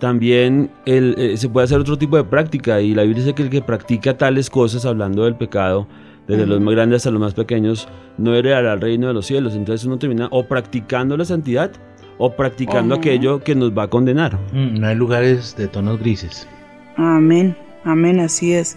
[0.01, 3.43] también el, eh, se puede hacer otro tipo de práctica y la Biblia dice que
[3.45, 5.87] el que practica tales cosas, hablando del pecado,
[6.27, 9.55] desde los más grandes hasta los más pequeños, no heredará el reino de los cielos.
[9.55, 11.73] Entonces uno termina o practicando la santidad
[12.19, 14.39] o practicando aquello que nos va a condenar.
[14.53, 16.49] Mm, No hay lugares de tonos grises.
[16.97, 18.77] Amén, amén, así es.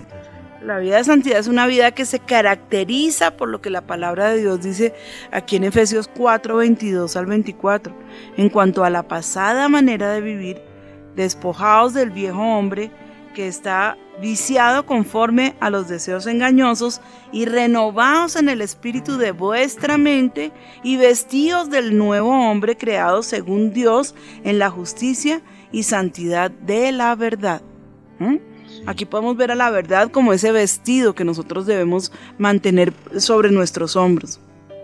[0.65, 4.29] La vida de santidad es una vida que se caracteriza por lo que la palabra
[4.29, 4.93] de Dios dice
[5.31, 7.93] aquí en Efesios 4, 22 al 24.
[8.37, 10.72] En cuanto a la pasada manera de vivir,
[11.15, 12.91] despojados del viejo hombre
[13.33, 17.01] que está viciado conforme a los deseos engañosos
[17.31, 20.51] y renovados en el espíritu de vuestra mente
[20.83, 25.41] y vestidos del nuevo hombre creado según Dios en la justicia
[25.71, 27.61] y santidad de la verdad.
[28.19, 28.37] ¿Mm?
[28.85, 33.95] Aquí podemos ver a la verdad como ese vestido que nosotros debemos mantener sobre nuestros
[33.95, 34.39] hombros.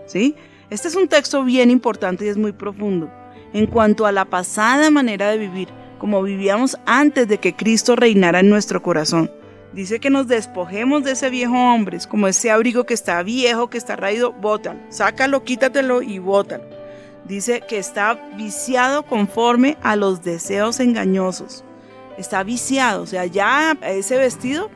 [0.06, 0.34] ¿sí?
[0.70, 3.10] Este es un texto bien importante y es muy profundo.
[3.52, 5.68] En cuanto a la pasada manera de vivir,
[6.00, 9.30] como vivíamos antes de que Cristo reinara en nuestro corazón.
[9.72, 13.70] Dice que nos despojemos de ese viejo hombre, es como ese abrigo que está viejo,
[13.70, 16.64] que está raído, bótalo, sácalo, quítatelo y bótalo.
[17.28, 21.62] Dice que está viciado conforme a los deseos engañosos
[22.20, 24.70] está viciado, o sea, ya ese vestido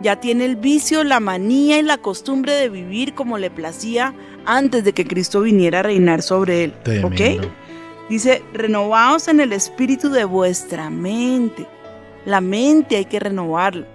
[0.00, 4.14] ya tiene el vicio, la manía y la costumbre de vivir como le placía
[4.46, 6.74] antes de que Cristo viniera a reinar sobre él.
[7.04, 7.20] ¿Ok?
[8.10, 11.68] Dice, renovaos en el espíritu de vuestra mente.
[12.24, 13.86] La mente hay que renovarla.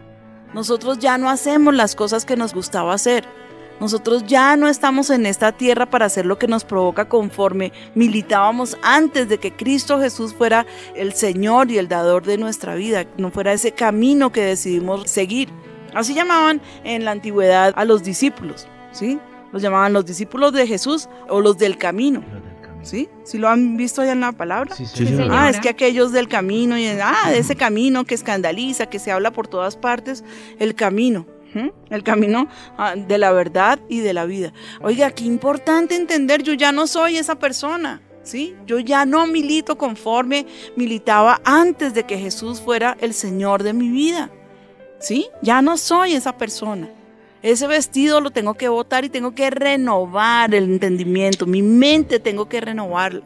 [0.54, 3.26] Nosotros ya no hacemos las cosas que nos gustaba hacer.
[3.82, 8.78] Nosotros ya no estamos en esta tierra para hacer lo que nos provoca conforme militábamos
[8.84, 13.32] antes de que Cristo Jesús fuera el Señor y el dador de nuestra vida, no
[13.32, 15.50] fuera ese camino que decidimos seguir.
[15.94, 19.20] Así llamaban en la antigüedad a los discípulos, ¿sí?
[19.52, 22.24] Los llamaban los discípulos de Jesús o los del camino,
[22.86, 23.10] ¿sí?
[23.24, 24.76] ¿Sí lo han visto allá en la palabra?
[24.76, 25.46] Sí, Sí, señora.
[25.46, 29.12] Ah, es que aquellos del camino, y ah, de ese camino que escandaliza, que se
[29.12, 30.24] habla por todas partes,
[30.60, 31.26] el camino,
[31.90, 34.54] el camino ah, de la verdad y de la vida.
[34.82, 38.56] Oiga, qué importante entender, yo ya no soy esa persona, ¿sí?
[38.66, 43.90] Yo ya no milito conforme militaba antes de que Jesús fuera el Señor de mi
[43.90, 44.30] vida,
[45.00, 45.28] ¿sí?
[45.42, 46.90] Ya no soy esa persona.
[47.46, 52.50] Ese vestido lo tengo que botar y tengo que renovar el entendimiento, mi mente tengo
[52.50, 53.22] que renovarla.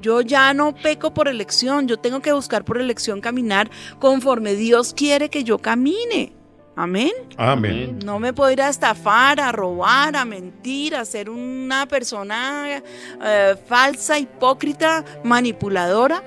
[0.00, 4.94] Yo ya no peco por elección, yo tengo que buscar por elección caminar conforme Dios
[4.94, 6.32] quiere que yo camine.
[6.76, 7.10] Amén.
[7.36, 7.98] Amén.
[8.04, 12.80] No me puedo ir a estafar, a robar, a mentir, a ser una persona
[13.20, 16.22] eh, falsa, hipócrita, manipuladora,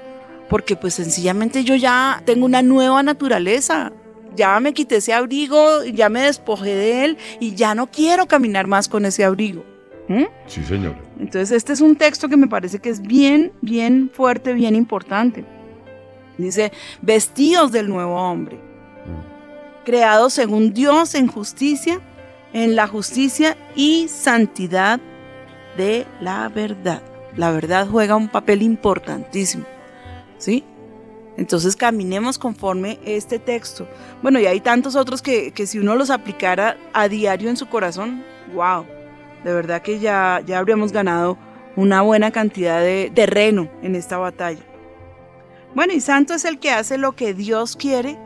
[0.49, 3.93] porque pues sencillamente yo ya tengo una nueva naturaleza.
[4.39, 8.67] Ya me quité ese abrigo, ya me despojé de él y ya no quiero caminar
[8.67, 9.65] más con ese abrigo.
[10.07, 10.27] ¿Mm?
[10.47, 10.95] Sí, señor.
[11.19, 15.43] Entonces este es un texto que me parece que es bien, bien fuerte, bien importante.
[16.37, 16.71] Dice,
[17.01, 18.57] vestidos del nuevo hombre,
[19.83, 21.99] creados según Dios en justicia,
[22.53, 25.01] en la justicia y santidad
[25.75, 27.03] de la verdad.
[27.35, 29.65] La verdad juega un papel importantísimo,
[30.37, 30.63] ¿sí?
[31.39, 33.87] Entonces caminemos conforme este texto.
[34.21, 37.69] Bueno, y hay tantos otros que, que si uno los aplicara a diario en su
[37.69, 38.85] corazón, wow,
[39.45, 41.37] de verdad que ya, ya habríamos ganado
[41.77, 44.59] una buena cantidad de terreno en esta batalla.
[45.73, 48.17] Bueno, y santo es el que hace lo que Dios quiere.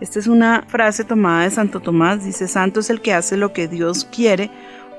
[0.00, 2.24] Esta es una frase tomada de Santo Tomás.
[2.24, 4.50] Dice, santo es el que hace lo que Dios quiere,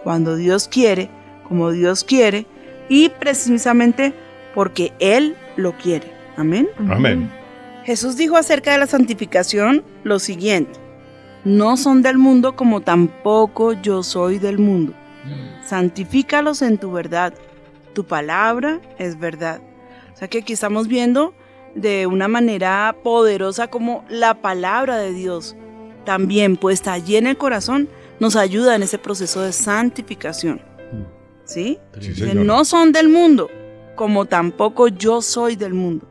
[0.05, 1.09] cuando Dios quiere,
[1.49, 2.45] como Dios quiere,
[2.87, 4.13] y precisamente
[4.55, 6.13] porque Él lo quiere.
[6.37, 6.69] Amén.
[6.89, 7.40] Amén.
[7.83, 10.79] Jesús dijo acerca de la santificación lo siguiente,
[11.43, 14.93] no son del mundo como tampoco yo soy del mundo.
[15.65, 17.33] Santifícalos en tu verdad,
[17.93, 19.61] tu palabra es verdad.
[20.13, 21.33] O sea que aquí estamos viendo
[21.75, 25.55] de una manera poderosa como la palabra de Dios,
[26.05, 30.61] también puesta allí en el corazón, nos ayuda en ese proceso de santificación.
[31.45, 31.79] ¿Sí?
[31.99, 32.45] Sí, señor.
[32.45, 33.49] no son del mundo,
[33.95, 36.07] como tampoco yo soy del mundo.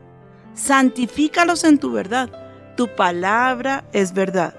[0.53, 2.29] Santifícalos en tu verdad.
[2.75, 4.55] Tu palabra es verdad.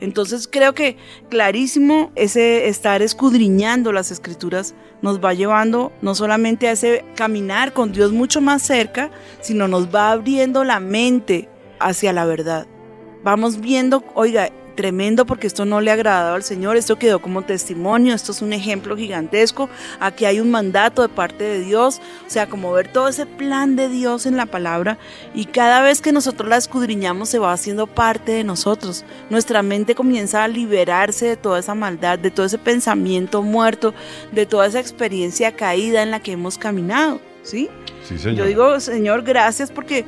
[0.00, 0.96] Entonces creo que
[1.30, 7.92] clarísimo ese estar escudriñando las escrituras nos va llevando no solamente a ese caminar con
[7.92, 12.66] Dios mucho más cerca, sino nos va abriendo la mente hacia la verdad.
[13.22, 17.42] Vamos viendo, oiga, tremendo porque esto no le ha agradado al Señor, esto quedó como
[17.42, 19.68] testimonio, esto es un ejemplo gigantesco,
[19.98, 23.74] aquí hay un mandato de parte de Dios, o sea, como ver todo ese plan
[23.74, 24.98] de Dios en la palabra
[25.34, 29.94] y cada vez que nosotros la escudriñamos se va haciendo parte de nosotros, nuestra mente
[29.94, 33.94] comienza a liberarse de toda esa maldad, de todo ese pensamiento muerto,
[34.30, 37.70] de toda esa experiencia caída en la que hemos caminado, ¿sí?
[38.06, 38.38] Sí, señor.
[38.38, 40.04] Yo digo, Señor, gracias porque,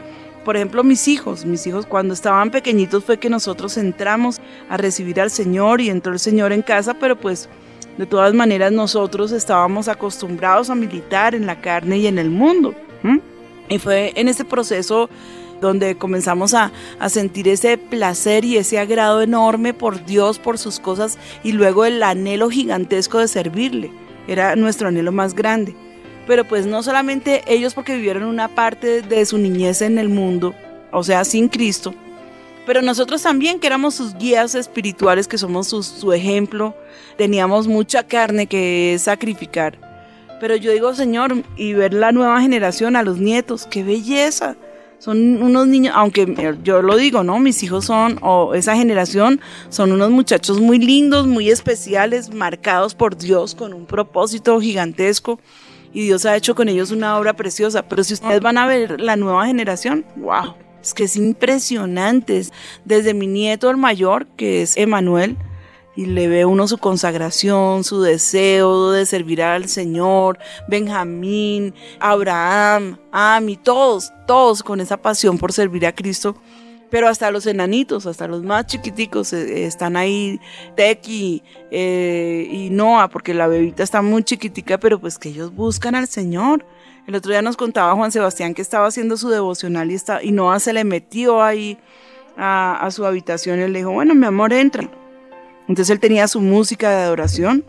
[0.49, 4.41] por ejemplo, mis hijos, mis hijos cuando estaban pequeñitos fue que nosotros entramos
[4.71, 7.51] a recibir al Señor y entró el Señor en casa, pero pues
[7.99, 12.75] de todas maneras nosotros estábamos acostumbrados a militar en la carne y en el mundo.
[13.69, 15.11] Y fue en ese proceso
[15.61, 20.81] donde comenzamos a, a sentir ese placer y ese agrado enorme por Dios, por sus
[20.81, 23.91] cosas y luego el anhelo gigantesco de servirle.
[24.27, 25.77] Era nuestro anhelo más grande
[26.29, 30.55] pero pues no solamente ellos porque vivieron una parte de su niñez en el mundo,
[30.93, 31.95] o sea, sin Cristo,
[32.67, 36.77] pero nosotros también que éramos sus guías espirituales, que somos su, ejemplo,
[37.17, 39.79] teníamos mucha carne que sacrificar.
[40.39, 44.55] Pero yo digo, Señor, y ver la nueva generación, a los nietos, qué belleza.
[44.99, 47.39] Son unos niños, aunque yo lo digo, ¿no?
[47.39, 53.17] Mis hijos son, o esa generación, son unos muchachos muy lindos, muy especiales, marcados por
[53.17, 55.41] Dios con un propósito gigantesco
[55.99, 57.83] y Dios ha hecho con ellos una obra preciosa.
[57.83, 62.41] Pero si ustedes van a ver la nueva generación, wow, es que es impresionante.
[62.85, 65.37] Desde mi nieto el mayor, que es Emanuel,
[65.97, 70.39] y le ve uno su consagración, su deseo de servir al Señor,
[70.69, 76.37] Benjamín, Abraham, Ami, todos, todos con esa pasión por servir a Cristo.
[76.91, 80.41] Pero hasta los enanitos, hasta los más chiquiticos, eh, están ahí,
[80.75, 85.95] Teki eh, y Noah, porque la bebita está muy chiquitica, pero pues que ellos buscan
[85.95, 86.65] al Señor.
[87.07, 90.33] El otro día nos contaba Juan Sebastián que estaba haciendo su devocional y, está, y
[90.33, 91.79] Noah se le metió ahí
[92.37, 94.89] a, a su habitación y le dijo, bueno, mi amor, entra.
[95.69, 97.65] Entonces él tenía su música de adoración.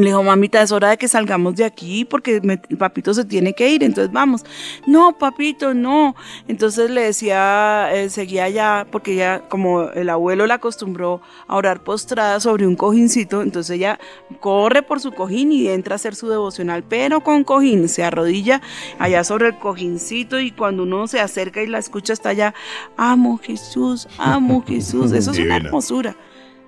[0.00, 3.24] Le dijo, mamita, es hora de que salgamos de aquí porque me- el papito se
[3.24, 4.44] tiene que ir, entonces vamos.
[4.86, 6.14] No, papito, no.
[6.48, 11.82] Entonces le decía, eh, seguía allá, porque ella, como el abuelo la acostumbró a orar
[11.82, 13.98] postrada sobre un cojincito, entonces ella
[14.40, 18.60] corre por su cojín y entra a hacer su devocional, pero con cojín, se arrodilla
[18.98, 22.54] allá sobre el cojincito y cuando uno se acerca y la escucha está allá,
[22.96, 25.12] amo Jesús, amo Jesús.
[25.12, 26.16] Eso es una hermosura.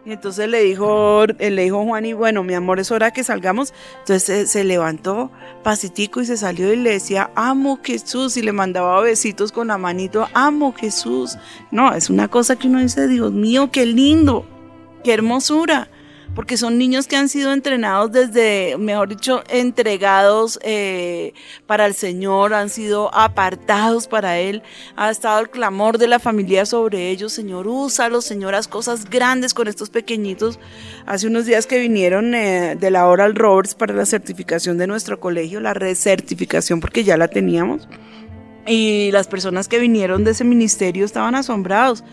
[0.09, 3.23] Y entonces le dijo, eh, le dijo Juan y bueno, mi amor, es hora que
[3.23, 3.75] salgamos.
[3.99, 5.31] Entonces se, se levantó
[5.63, 8.39] pasitico y se salió y le decía, amo Jesús.
[8.39, 11.37] Y le mandaba besitos con la manito, amo Jesús.
[11.71, 14.47] No, es una cosa que uno dice, Dios mío, qué lindo,
[15.05, 15.91] qué hermosura.
[16.35, 21.33] Porque son niños que han sido entrenados desde, mejor dicho, entregados eh,
[21.67, 24.63] para el Señor, han sido apartados para Él.
[24.95, 27.33] Ha estado el clamor de la familia sobre ellos.
[27.33, 30.61] Señor, úsalos, Señor, haz cosas grandes con estos pequeñitos.
[31.07, 35.19] Hace unos días que vinieron eh, de la Oral Roberts para la certificación de nuestro
[35.19, 37.89] colegio, la recertificación, porque ya la teníamos.
[38.67, 42.05] Y las personas que vinieron de ese ministerio estaban asombrados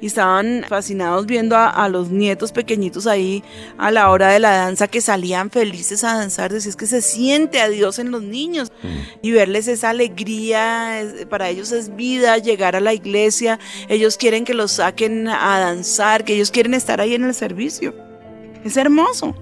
[0.00, 3.42] y estaban fascinados viendo a, a los nietos pequeñitos ahí
[3.78, 6.52] a la hora de la danza que salían felices a danzar.
[6.52, 8.70] Decís que se siente a Dios en los niños
[9.22, 14.44] y verles esa alegría, es- para ellos es vida llegar a la iglesia, ellos quieren
[14.44, 17.94] que los saquen a danzar, que ellos quieren estar ahí en el servicio.
[18.64, 19.34] Es hermoso,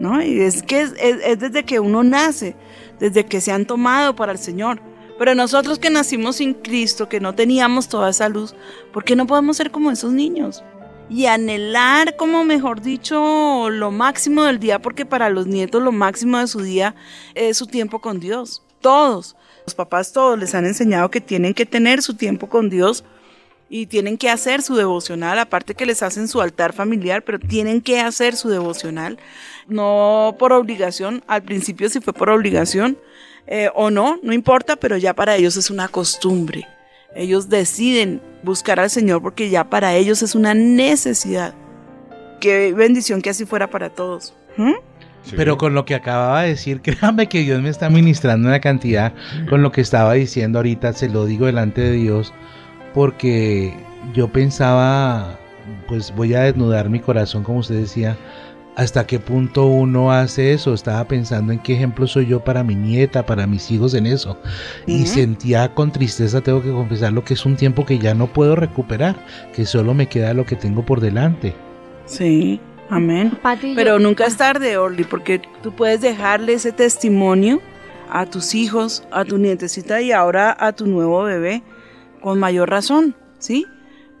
[0.00, 0.22] ¿no?
[0.22, 2.54] Y es que es, es- es desde que uno nace,
[2.98, 4.80] desde que se han tomado para el Señor.
[5.18, 8.54] Pero nosotros que nacimos sin Cristo, que no teníamos toda esa luz,
[8.92, 10.62] ¿por qué no podemos ser como esos niños?
[11.08, 16.38] Y anhelar, como mejor dicho, lo máximo del día, porque para los nietos lo máximo
[16.38, 16.94] de su día
[17.34, 18.62] es su tiempo con Dios.
[18.80, 23.04] Todos, los papás todos les han enseñado que tienen que tener su tiempo con Dios
[23.68, 27.80] y tienen que hacer su devocional, aparte que les hacen su altar familiar, pero tienen
[27.80, 29.18] que hacer su devocional,
[29.66, 32.96] no por obligación, al principio sí fue por obligación
[33.46, 36.66] eh, o no, no importa, pero ya para ellos es una costumbre.
[37.14, 41.54] Ellos deciden buscar al Señor porque ya para ellos es una necesidad.
[42.40, 44.34] Qué bendición que así fuera para todos.
[44.56, 44.72] ¿Mm?
[45.22, 45.34] Sí.
[45.36, 49.12] Pero con lo que acababa de decir, créame que Dios me está ministrando una cantidad
[49.48, 52.32] con lo que estaba diciendo ahorita, se lo digo delante de Dios,
[52.94, 53.74] porque
[54.14, 55.38] yo pensaba,
[55.88, 58.16] pues voy a desnudar mi corazón, como usted decía,
[58.76, 60.74] hasta qué punto uno hace eso.
[60.74, 64.38] Estaba pensando en qué ejemplo soy yo para mi nieta, para mis hijos en eso.
[64.86, 68.26] Y sentía con tristeza, tengo que confesar, lo que es un tiempo que ya no
[68.28, 69.16] puedo recuperar,
[69.54, 71.54] que solo me queda lo que tengo por delante.
[72.04, 72.60] Sí,
[72.90, 73.36] amén.
[73.42, 77.60] Pati, yo- Pero nunca es tarde, Orly, porque tú puedes dejarle ese testimonio
[78.10, 81.62] a tus hijos, a tu nietecita y ahora a tu nuevo bebé
[82.20, 83.66] con mayor razón, ¿sí?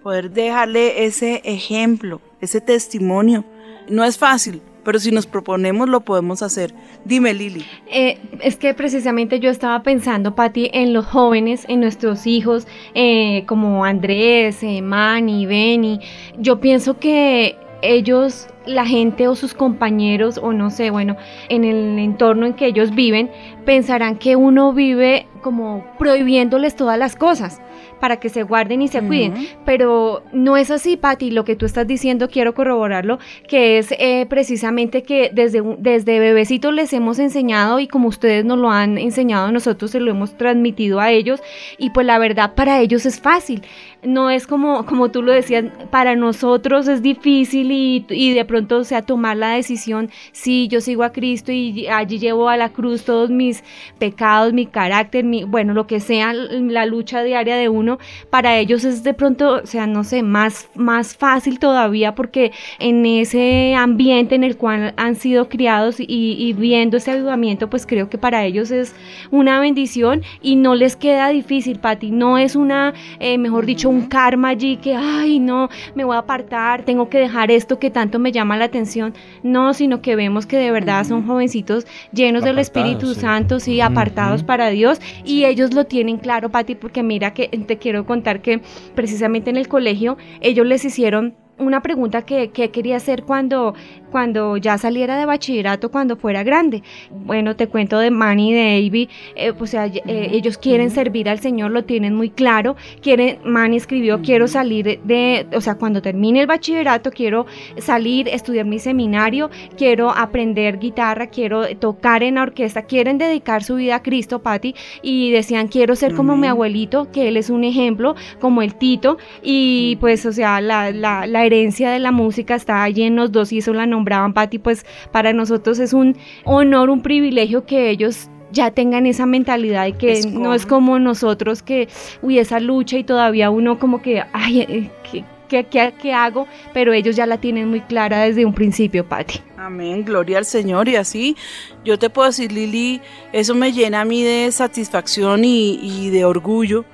[0.02, 3.44] Poder dejarle ese ejemplo, ese testimonio.
[3.88, 6.74] No es fácil, pero si nos proponemos lo podemos hacer.
[7.04, 7.64] Dime, Lili.
[7.86, 13.44] Eh, es que precisamente yo estaba pensando, Pati, en los jóvenes, en nuestros hijos, eh,
[13.46, 16.00] como Andrés, eh, Manny, Benny.
[16.38, 21.16] Yo pienso que ellos, la gente o sus compañeros, o no sé, bueno,
[21.48, 23.30] en el entorno en que ellos viven,
[23.64, 27.60] pensarán que uno vive como prohibiéndoles todas las cosas
[28.00, 29.34] para que se guarden y se cuiden.
[29.64, 31.30] Pero no es así, Pati.
[31.30, 33.18] Lo que tú estás diciendo, quiero corroborarlo,
[33.48, 38.58] que es eh, precisamente que desde, desde bebecitos les hemos enseñado y como ustedes nos
[38.58, 41.40] lo han enseñado, nosotros se lo hemos transmitido a ellos
[41.78, 43.62] y pues la verdad para ellos es fácil.
[44.02, 48.78] No es como, como tú lo decías, para nosotros es difícil y, y de pronto,
[48.78, 52.68] o sea, tomar la decisión, sí, yo sigo a Cristo y allí llevo a la
[52.68, 53.64] cruz todos mis
[53.98, 57.85] pecados, mi carácter, mi, bueno, lo que sea, la lucha diaria de uno,
[58.30, 63.06] para ellos es de pronto, o sea, no sé, más, más fácil todavía porque en
[63.06, 68.08] ese ambiente en el cual han sido criados y, y viendo ese avivamiento, pues creo
[68.08, 68.94] que para ellos es
[69.30, 74.06] una bendición y no les queda difícil, Pati, no es una, eh, mejor dicho, un
[74.06, 78.18] karma allí que, ay, no, me voy a apartar, tengo que dejar esto que tanto
[78.18, 82.58] me llama la atención, no, sino que vemos que de verdad son jovencitos llenos del
[82.58, 83.20] Espíritu sí.
[83.20, 87.48] Santo, sí, apartados para Dios y ellos lo tienen claro, Pati, porque mira que
[87.78, 88.60] quiero contar que
[88.94, 93.74] precisamente en el colegio ellos les hicieron una pregunta que, que quería hacer cuando,
[94.10, 96.82] cuando ya saliera de bachillerato, cuando fuera grande.
[97.10, 100.02] Bueno, te cuento de Manny y de Avi, eh, o sea, eh,
[100.32, 102.76] ellos quieren servir al Señor, lo tienen muy claro.
[103.00, 107.46] Quieren, Manny escribió, quiero salir de, o sea, cuando termine el bachillerato, quiero
[107.78, 113.76] salir, estudiar mi seminario, quiero aprender guitarra, quiero tocar en la orquesta, quieren dedicar su
[113.76, 117.64] vida a Cristo, Patti, y decían, quiero ser como mi abuelito, que él es un
[117.64, 122.54] ejemplo, como el Tito, y pues, o sea, la, la, la herencia de la música
[122.54, 126.16] está allí en los dos, y eso la nombraban, Patti, pues para nosotros es un
[126.44, 130.42] honor, un privilegio que ellos ya tengan esa mentalidad y que Escojan.
[130.42, 131.88] no es como nosotros que,
[132.22, 136.46] uy, esa lucha y todavía uno como que, ay, eh, ¿qué, qué, qué- qué hago?
[136.72, 139.40] Pero ellos ya la tienen muy clara desde un principio, Patti.
[139.58, 140.88] Amén, gloria al Señor.
[140.88, 141.36] Y así,
[141.84, 143.00] yo te puedo decir, Lili,
[143.32, 146.84] eso me llena a mí de satisfacción y, y de orgullo.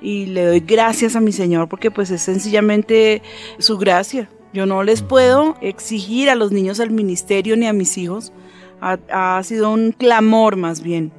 [0.00, 3.22] Y le doy gracias a mi Señor porque pues es sencillamente
[3.58, 4.28] su gracia.
[4.52, 8.32] Yo no les puedo exigir a los niños el ministerio ni a mis hijos.
[8.80, 11.12] Ha, ha sido un clamor más bien.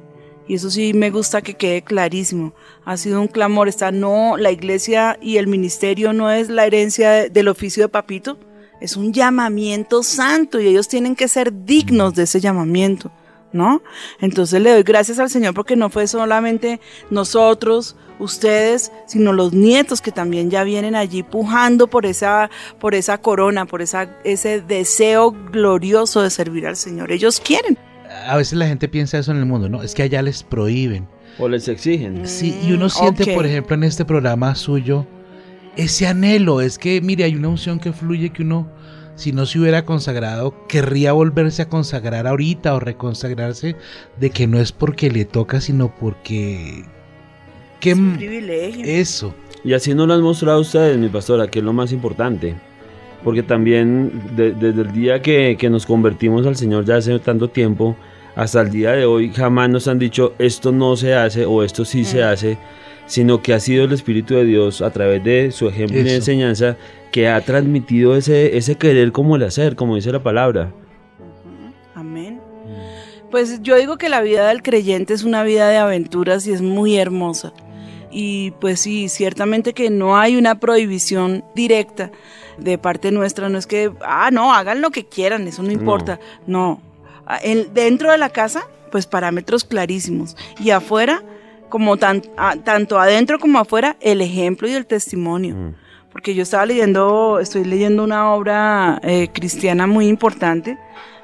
[0.46, 2.54] Y eso sí me gusta que quede clarísimo.
[2.84, 3.68] Ha sido un clamor.
[3.68, 7.88] Está no, la iglesia y el ministerio no es la herencia de- del oficio de
[7.88, 8.38] papito.
[8.80, 13.10] Es un llamamiento santo y ellos tienen que ser dignos de ese llamamiento,
[13.52, 13.82] ¿no?
[14.20, 16.80] Entonces le doy gracias al Señor porque no fue solamente
[17.10, 23.18] nosotros, ustedes, sino los nietos que también ya vienen allí pujando por esa, por esa
[23.18, 27.12] corona, por esa, ese deseo glorioso de servir al Señor.
[27.12, 27.78] Ellos quieren.
[28.26, 29.82] A veces la gente piensa eso en el mundo, ¿no?
[29.82, 31.06] Es que allá les prohíben.
[31.38, 32.26] O les exigen.
[32.26, 33.34] Sí, y uno siente, ok.
[33.34, 35.06] por ejemplo, en este programa suyo,
[35.76, 36.60] ese anhelo.
[36.60, 38.68] Es que, mire, hay una unción que fluye que uno,
[39.18, 43.76] si no se hubiera consagrado, querría volverse a consagrar ahorita o reconsagrarse,
[44.18, 46.84] de que no es porque le toca, sino porque...
[47.80, 48.84] ¿Qué Es un privilegio.
[48.84, 49.34] eso?
[49.64, 52.54] Y así nos lo han mostrado ustedes, mi pastora, que es lo más importante.
[53.24, 57.48] Porque también de- desde el día que, que nos convertimos al Señor ya hace tanto
[57.48, 57.96] tiempo,
[58.36, 61.84] hasta el día de hoy jamás nos han dicho esto no se hace o esto
[61.84, 62.26] sí se Mm.
[62.28, 62.58] hace,
[63.06, 66.76] sino que ha sido el Espíritu de Dios a través de su ejemplo y enseñanza
[67.10, 70.72] que ha transmitido ese, ese querer como el hacer, como dice la palabra.
[71.94, 72.40] Amén.
[73.30, 76.62] Pues yo digo que la vida del creyente es una vida de aventuras y es
[76.62, 77.52] muy hermosa.
[78.10, 82.10] Y pues sí, ciertamente que no hay una prohibición directa
[82.56, 86.18] de parte nuestra, no es que, ah, no, hagan lo que quieran, eso no importa.
[86.46, 86.80] No,
[87.30, 90.34] Ah, en- dentro de la casa, pues parámetros clarísimos.
[90.64, 91.22] Y afuera,
[91.68, 95.74] como tan- a- tanto adentro como afuera, el ejemplo y el testimonio Mm.
[96.18, 100.76] Porque yo estaba leyendo, estoy leyendo una obra eh, cristiana muy importante,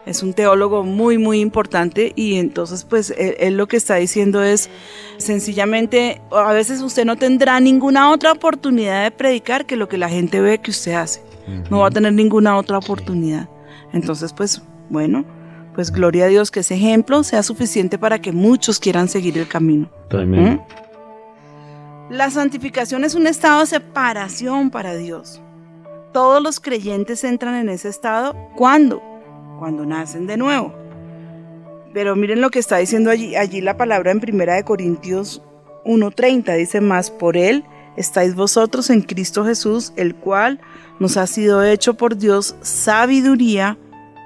[0.06, 4.44] es un teólogo muy, muy importante y entonces pues él, él lo que está diciendo
[4.44, 4.70] es
[5.16, 10.08] sencillamente, a veces usted no tendrá ninguna otra oportunidad de predicar que lo que la
[10.08, 11.22] gente ve que usted hace,
[11.72, 13.48] no va a tener ninguna otra oportunidad.
[13.92, 15.24] Entonces pues bueno,
[15.74, 19.48] pues gloria a Dios que ese ejemplo sea suficiente para que muchos quieran seguir el
[19.48, 19.90] camino.
[20.12, 20.62] Amén.
[20.68, 20.83] ¿Mm?
[22.10, 25.40] La santificación es un estado de separación para Dios.
[26.12, 28.36] Todos los creyentes entran en ese estado.
[28.56, 29.02] ¿Cuándo?
[29.58, 30.74] Cuando nacen de nuevo.
[31.94, 35.40] Pero miren lo que está diciendo allí, allí la palabra en Primera de Corintios
[35.86, 36.54] 1.30.
[36.58, 37.64] Dice más, por él
[37.96, 40.60] estáis vosotros en Cristo Jesús, el cual
[41.00, 43.78] nos ha sido hecho por Dios sabiduría,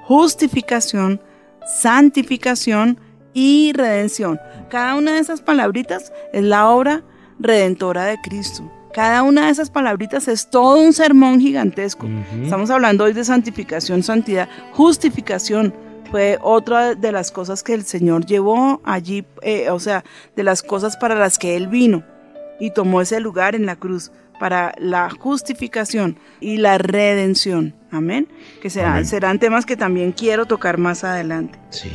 [0.05, 1.21] justificación,
[1.65, 2.99] santificación
[3.33, 4.37] y redención.
[4.69, 7.03] Cada una de esas palabritas es la obra
[7.39, 8.69] redentora de Cristo.
[8.93, 12.07] Cada una de esas palabritas es todo un sermón gigantesco.
[12.43, 15.73] Estamos hablando hoy de santificación, santidad, justificación.
[16.11, 20.03] Fue otra de las cosas que el Señor llevó allí, eh, o sea,
[20.35, 22.03] de las cosas para las que Él vino
[22.59, 27.75] y tomó ese lugar en la cruz para la justificación y la redención.
[27.91, 28.27] Amén.
[28.61, 29.05] Que será- Amén.
[29.05, 31.59] serán temas que también quiero tocar más adelante.
[31.69, 31.91] Sí.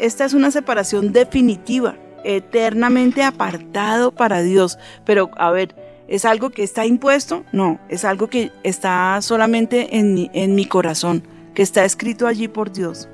[0.00, 4.78] Esta es una separación definitiva, eternamente apartado para Dios.
[5.04, 5.74] Pero, a ver,
[6.08, 7.44] ¿es algo que está impuesto?
[7.52, 11.22] No, es algo que está solamente en mi, en mi corazón,
[11.54, 13.08] que está escrito allí por Dios.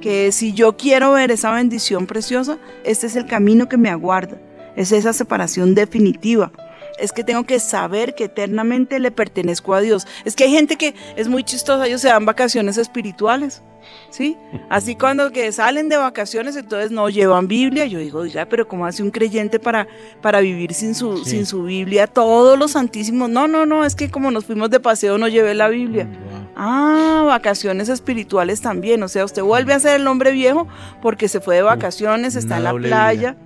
[0.00, 4.38] Que si yo quiero ver esa bendición preciosa, este es el camino que me aguarda.
[4.76, 6.52] Es esa separación definitiva.
[6.98, 10.06] Es que tengo que saber que eternamente le pertenezco a Dios.
[10.24, 13.62] Es que hay gente que es muy chistosa, ellos se dan vacaciones espirituales.
[14.10, 14.36] ¿sí?
[14.68, 17.86] Así cuando que salen de vacaciones, entonces no llevan Biblia.
[17.86, 19.86] Yo digo, oiga, pero ¿cómo hace un creyente para,
[20.20, 21.30] para vivir sin su, Sí.
[21.30, 22.06] sin su Biblia?
[22.06, 23.30] Todos los santísimos.
[23.30, 26.04] No, no, no, es que como nos fuimos de paseo no llevé la Biblia.
[26.04, 26.48] Wow.
[26.56, 29.02] Ah, vacaciones espirituales también.
[29.02, 30.66] O sea, usted vuelve a ser el hombre viejo
[31.00, 33.36] porque se fue de vacaciones, está una en la playa.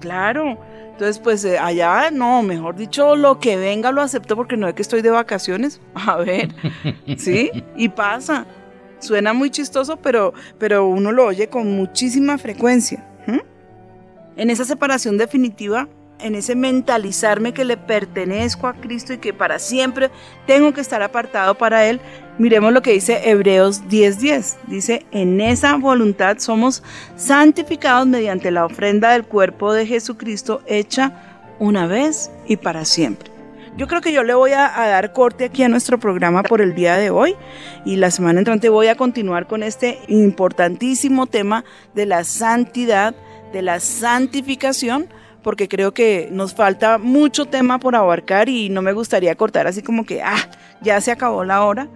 [0.00, 0.58] Claro.
[0.92, 4.74] Entonces, pues eh, allá, no, mejor dicho, lo que venga lo acepto porque no es
[4.74, 5.80] que estoy de vacaciones.
[5.94, 6.54] A ver,
[7.16, 7.50] ¿sí?
[7.76, 8.46] Y pasa.
[8.98, 13.06] Suena muy chistoso, pero, pero uno lo oye con muchísima frecuencia.
[14.36, 15.88] En esa separación definitiva,
[16.18, 20.10] en ese mentalizarme que le pertenezco a Cristo y que para siempre
[20.46, 22.00] tengo que estar apartado para Él,
[22.40, 24.56] miremos lo que dice Hebreos 10:10.
[24.66, 26.82] Dice, en esa voluntad somos
[27.14, 31.12] santificados mediante la ofrenda del cuerpo de Jesucristo hecha
[31.58, 33.30] una vez y para siempre.
[33.76, 36.62] Yo creo que yo le voy a, a dar corte aquí a nuestro programa por
[36.62, 37.36] el día de hoy
[37.84, 41.64] y la semana entrante voy a continuar con este importantísimo tema
[41.94, 43.14] de la santidad,
[43.52, 45.08] de la santificación,
[45.42, 49.82] porque creo que nos falta mucho tema por abarcar y no me gustaría cortar así
[49.82, 50.48] como que, ah,
[50.80, 51.88] ya se acabó la hora,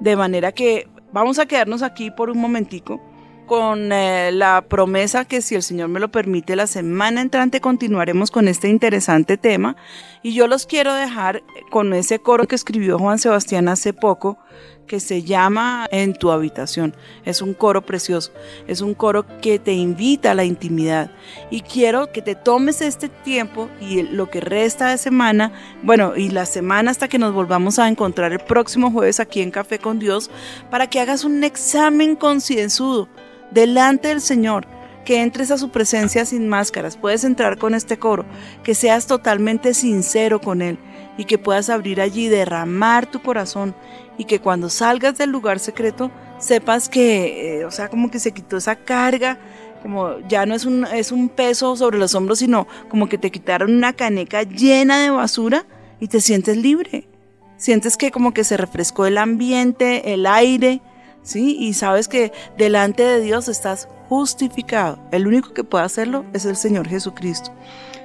[0.00, 3.00] de manera que vamos a quedarnos aquí por un momentico
[3.46, 8.30] con eh, la promesa que si el Señor me lo permite, la semana entrante continuaremos
[8.30, 9.76] con este interesante tema.
[10.22, 14.38] Y yo los quiero dejar con ese coro que escribió Juan Sebastián hace poco,
[14.86, 16.94] que se llama En tu habitación.
[17.24, 18.32] Es un coro precioso,
[18.66, 21.10] es un coro que te invita a la intimidad.
[21.50, 26.30] Y quiero que te tomes este tiempo y lo que resta de semana, bueno, y
[26.30, 29.98] la semana hasta que nos volvamos a encontrar el próximo jueves aquí en Café con
[29.98, 30.30] Dios,
[30.70, 33.08] para que hagas un examen concienzudo
[33.50, 34.66] delante del Señor,
[35.04, 38.24] que entres a su presencia sin máscaras, puedes entrar con este coro,
[38.62, 40.78] que seas totalmente sincero con Él
[41.16, 43.74] y que puedas abrir allí, derramar tu corazón
[44.18, 48.32] y que cuando salgas del lugar secreto sepas que, eh, o sea, como que se
[48.32, 49.38] quitó esa carga,
[49.82, 53.30] como ya no es un, es un peso sobre los hombros, sino como que te
[53.30, 55.66] quitaron una caneca llena de basura
[56.00, 57.08] y te sientes libre.
[57.56, 60.80] Sientes que como que se refrescó el ambiente, el aire,
[61.22, 61.56] ¿sí?
[61.58, 64.98] Y sabes que delante de Dios estás justificado.
[65.12, 67.52] El único que puede hacerlo es el Señor Jesucristo.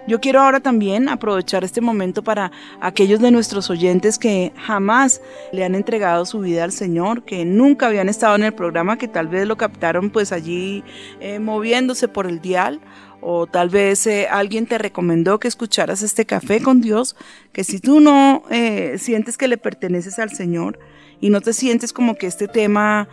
[0.10, 2.51] Yo quiero ahora también aprovechar este momento para
[2.82, 7.86] aquellos de nuestros oyentes que jamás le han entregado su vida al Señor, que nunca
[7.86, 10.84] habían estado en el programa, que tal vez lo captaron pues allí
[11.20, 12.82] eh, moviéndose por el dial
[13.22, 17.16] o tal vez eh, alguien te recomendó que escucharas este café con Dios,
[17.51, 20.80] que si tú no eh, sientes que le perteneces al Señor
[21.22, 23.10] y no te sientes como que este tema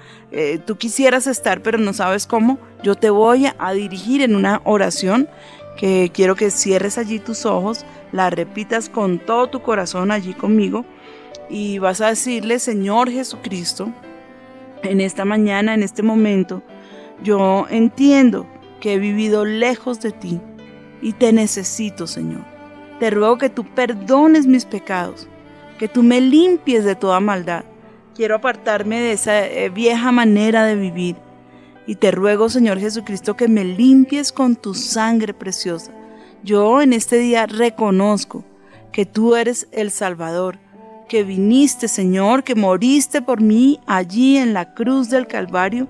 [0.65, 5.29] tú quisieras estar pero no sabes cómo, yo te voy a dirigir en una oración
[5.77, 10.85] que quiero que cierres allí tus ojos, la repitas con todo tu corazón allí conmigo
[11.49, 13.93] y vas a decirle, Señor Jesucristo,
[14.83, 16.63] en esta mañana, en este momento,
[17.23, 18.47] yo entiendo
[18.81, 20.41] que he vivido lejos de ti
[21.03, 22.45] y te necesito, Señor.
[22.99, 25.29] Te ruego que tú perdones mis pecados,
[25.79, 27.65] que tú me limpies de toda maldad.
[28.15, 31.17] Quiero apartarme de esa eh, vieja manera de vivir.
[31.87, 35.93] Y te ruego, Señor Jesucristo, que me limpies con tu sangre preciosa.
[36.43, 38.45] Yo en este día reconozco
[38.93, 40.59] que tú eres el Salvador,
[41.09, 45.87] que viniste, Señor, que moriste por mí allí en la cruz del Calvario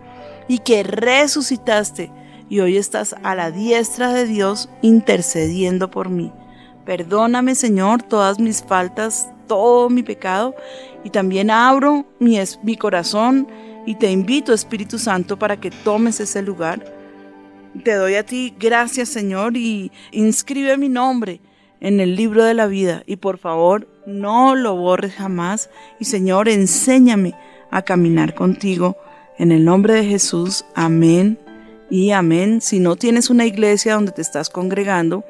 [0.49, 2.13] y que resucitaste
[2.49, 6.33] y hoy estás a la diestra de Dios intercediendo por mí.
[6.85, 10.55] Perdóname, Señor, todas mis faltas todo mi pecado
[11.05, 13.49] y también abro mi, mi corazón
[13.87, 16.85] y te invito, Espíritu Santo, para que tomes ese lugar.
[17.85, 21.41] Te doy a ti gracias, Señor, y inscribe mi nombre
[21.81, 25.71] en el libro de la vida y por favor no lo borres jamás
[26.01, 27.35] y Señor, enséñame
[27.71, 28.97] a caminar contigo.
[29.39, 31.39] En el nombre de Jesús, amén
[31.91, 32.61] y amén.
[32.63, 35.25] Si no tienes una iglesia donde te estás congregando,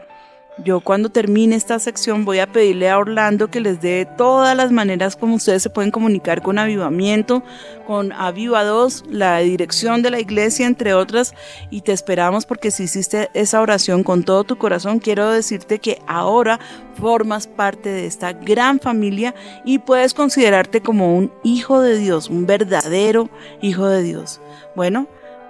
[0.64, 4.72] yo cuando termine esta sección voy a pedirle a Orlando que les dé todas las
[4.72, 7.42] maneras como ustedes se pueden comunicar con Avivamiento,
[7.86, 11.34] con Aviva 2, la dirección de la iglesia, entre otras,
[11.70, 16.00] y te esperamos porque si hiciste esa oración con todo tu corazón, quiero decirte que
[16.07, 16.59] ahora
[16.98, 19.34] formas parte de esta gran familia
[19.64, 23.28] y puedes considerarte como un hijo de Dios, un verdadero
[23.61, 24.40] hijo de Dios.
[24.74, 25.07] Bueno,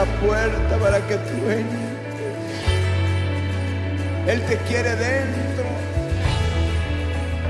[0.00, 1.90] La puerta para que tú entres.
[4.26, 5.64] Él te quiere dentro.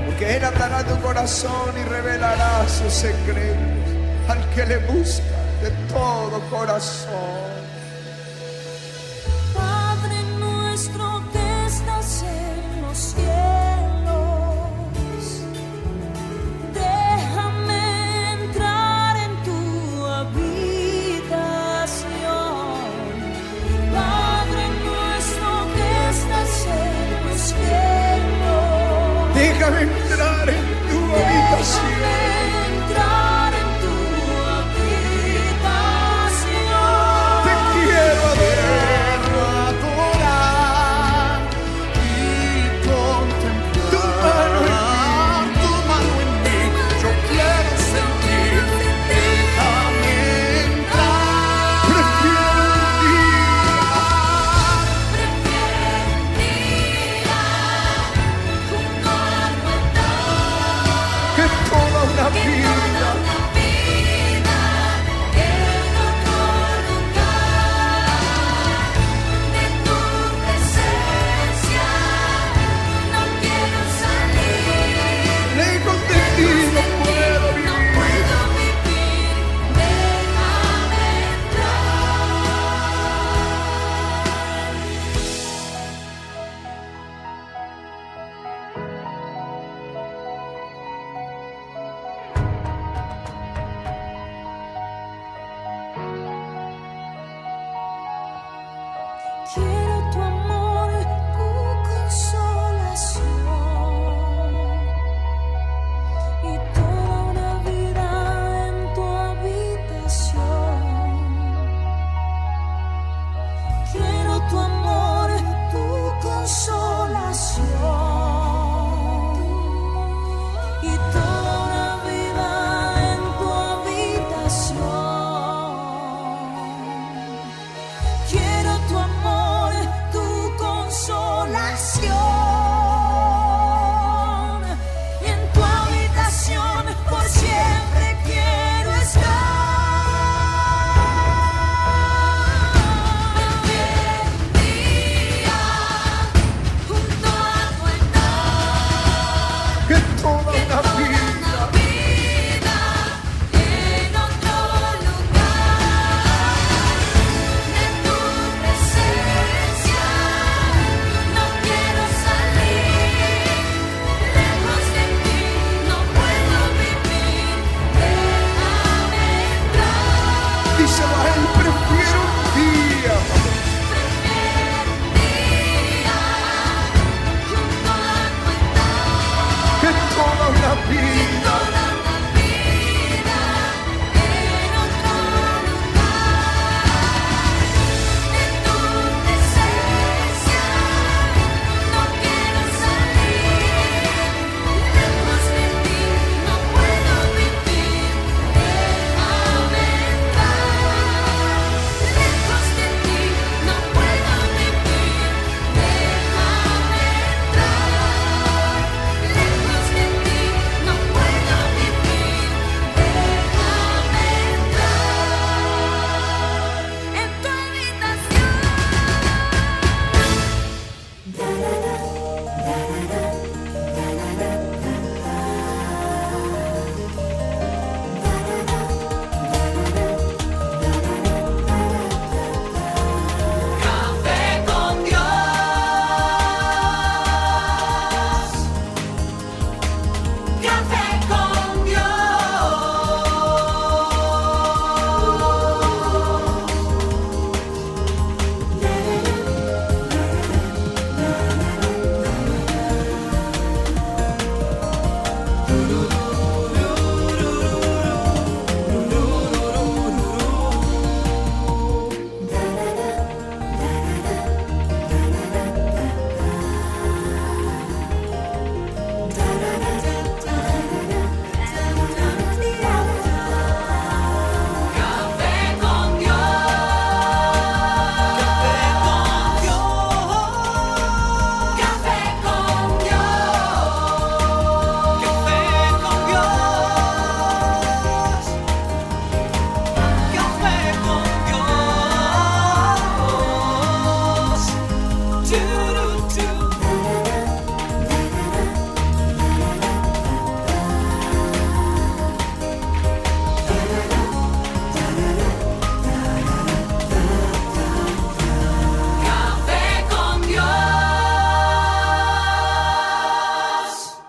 [0.05, 3.55] Porque Él hablará tu corazón y revelará sus secretos
[4.27, 7.70] al que le busca de todo corazón.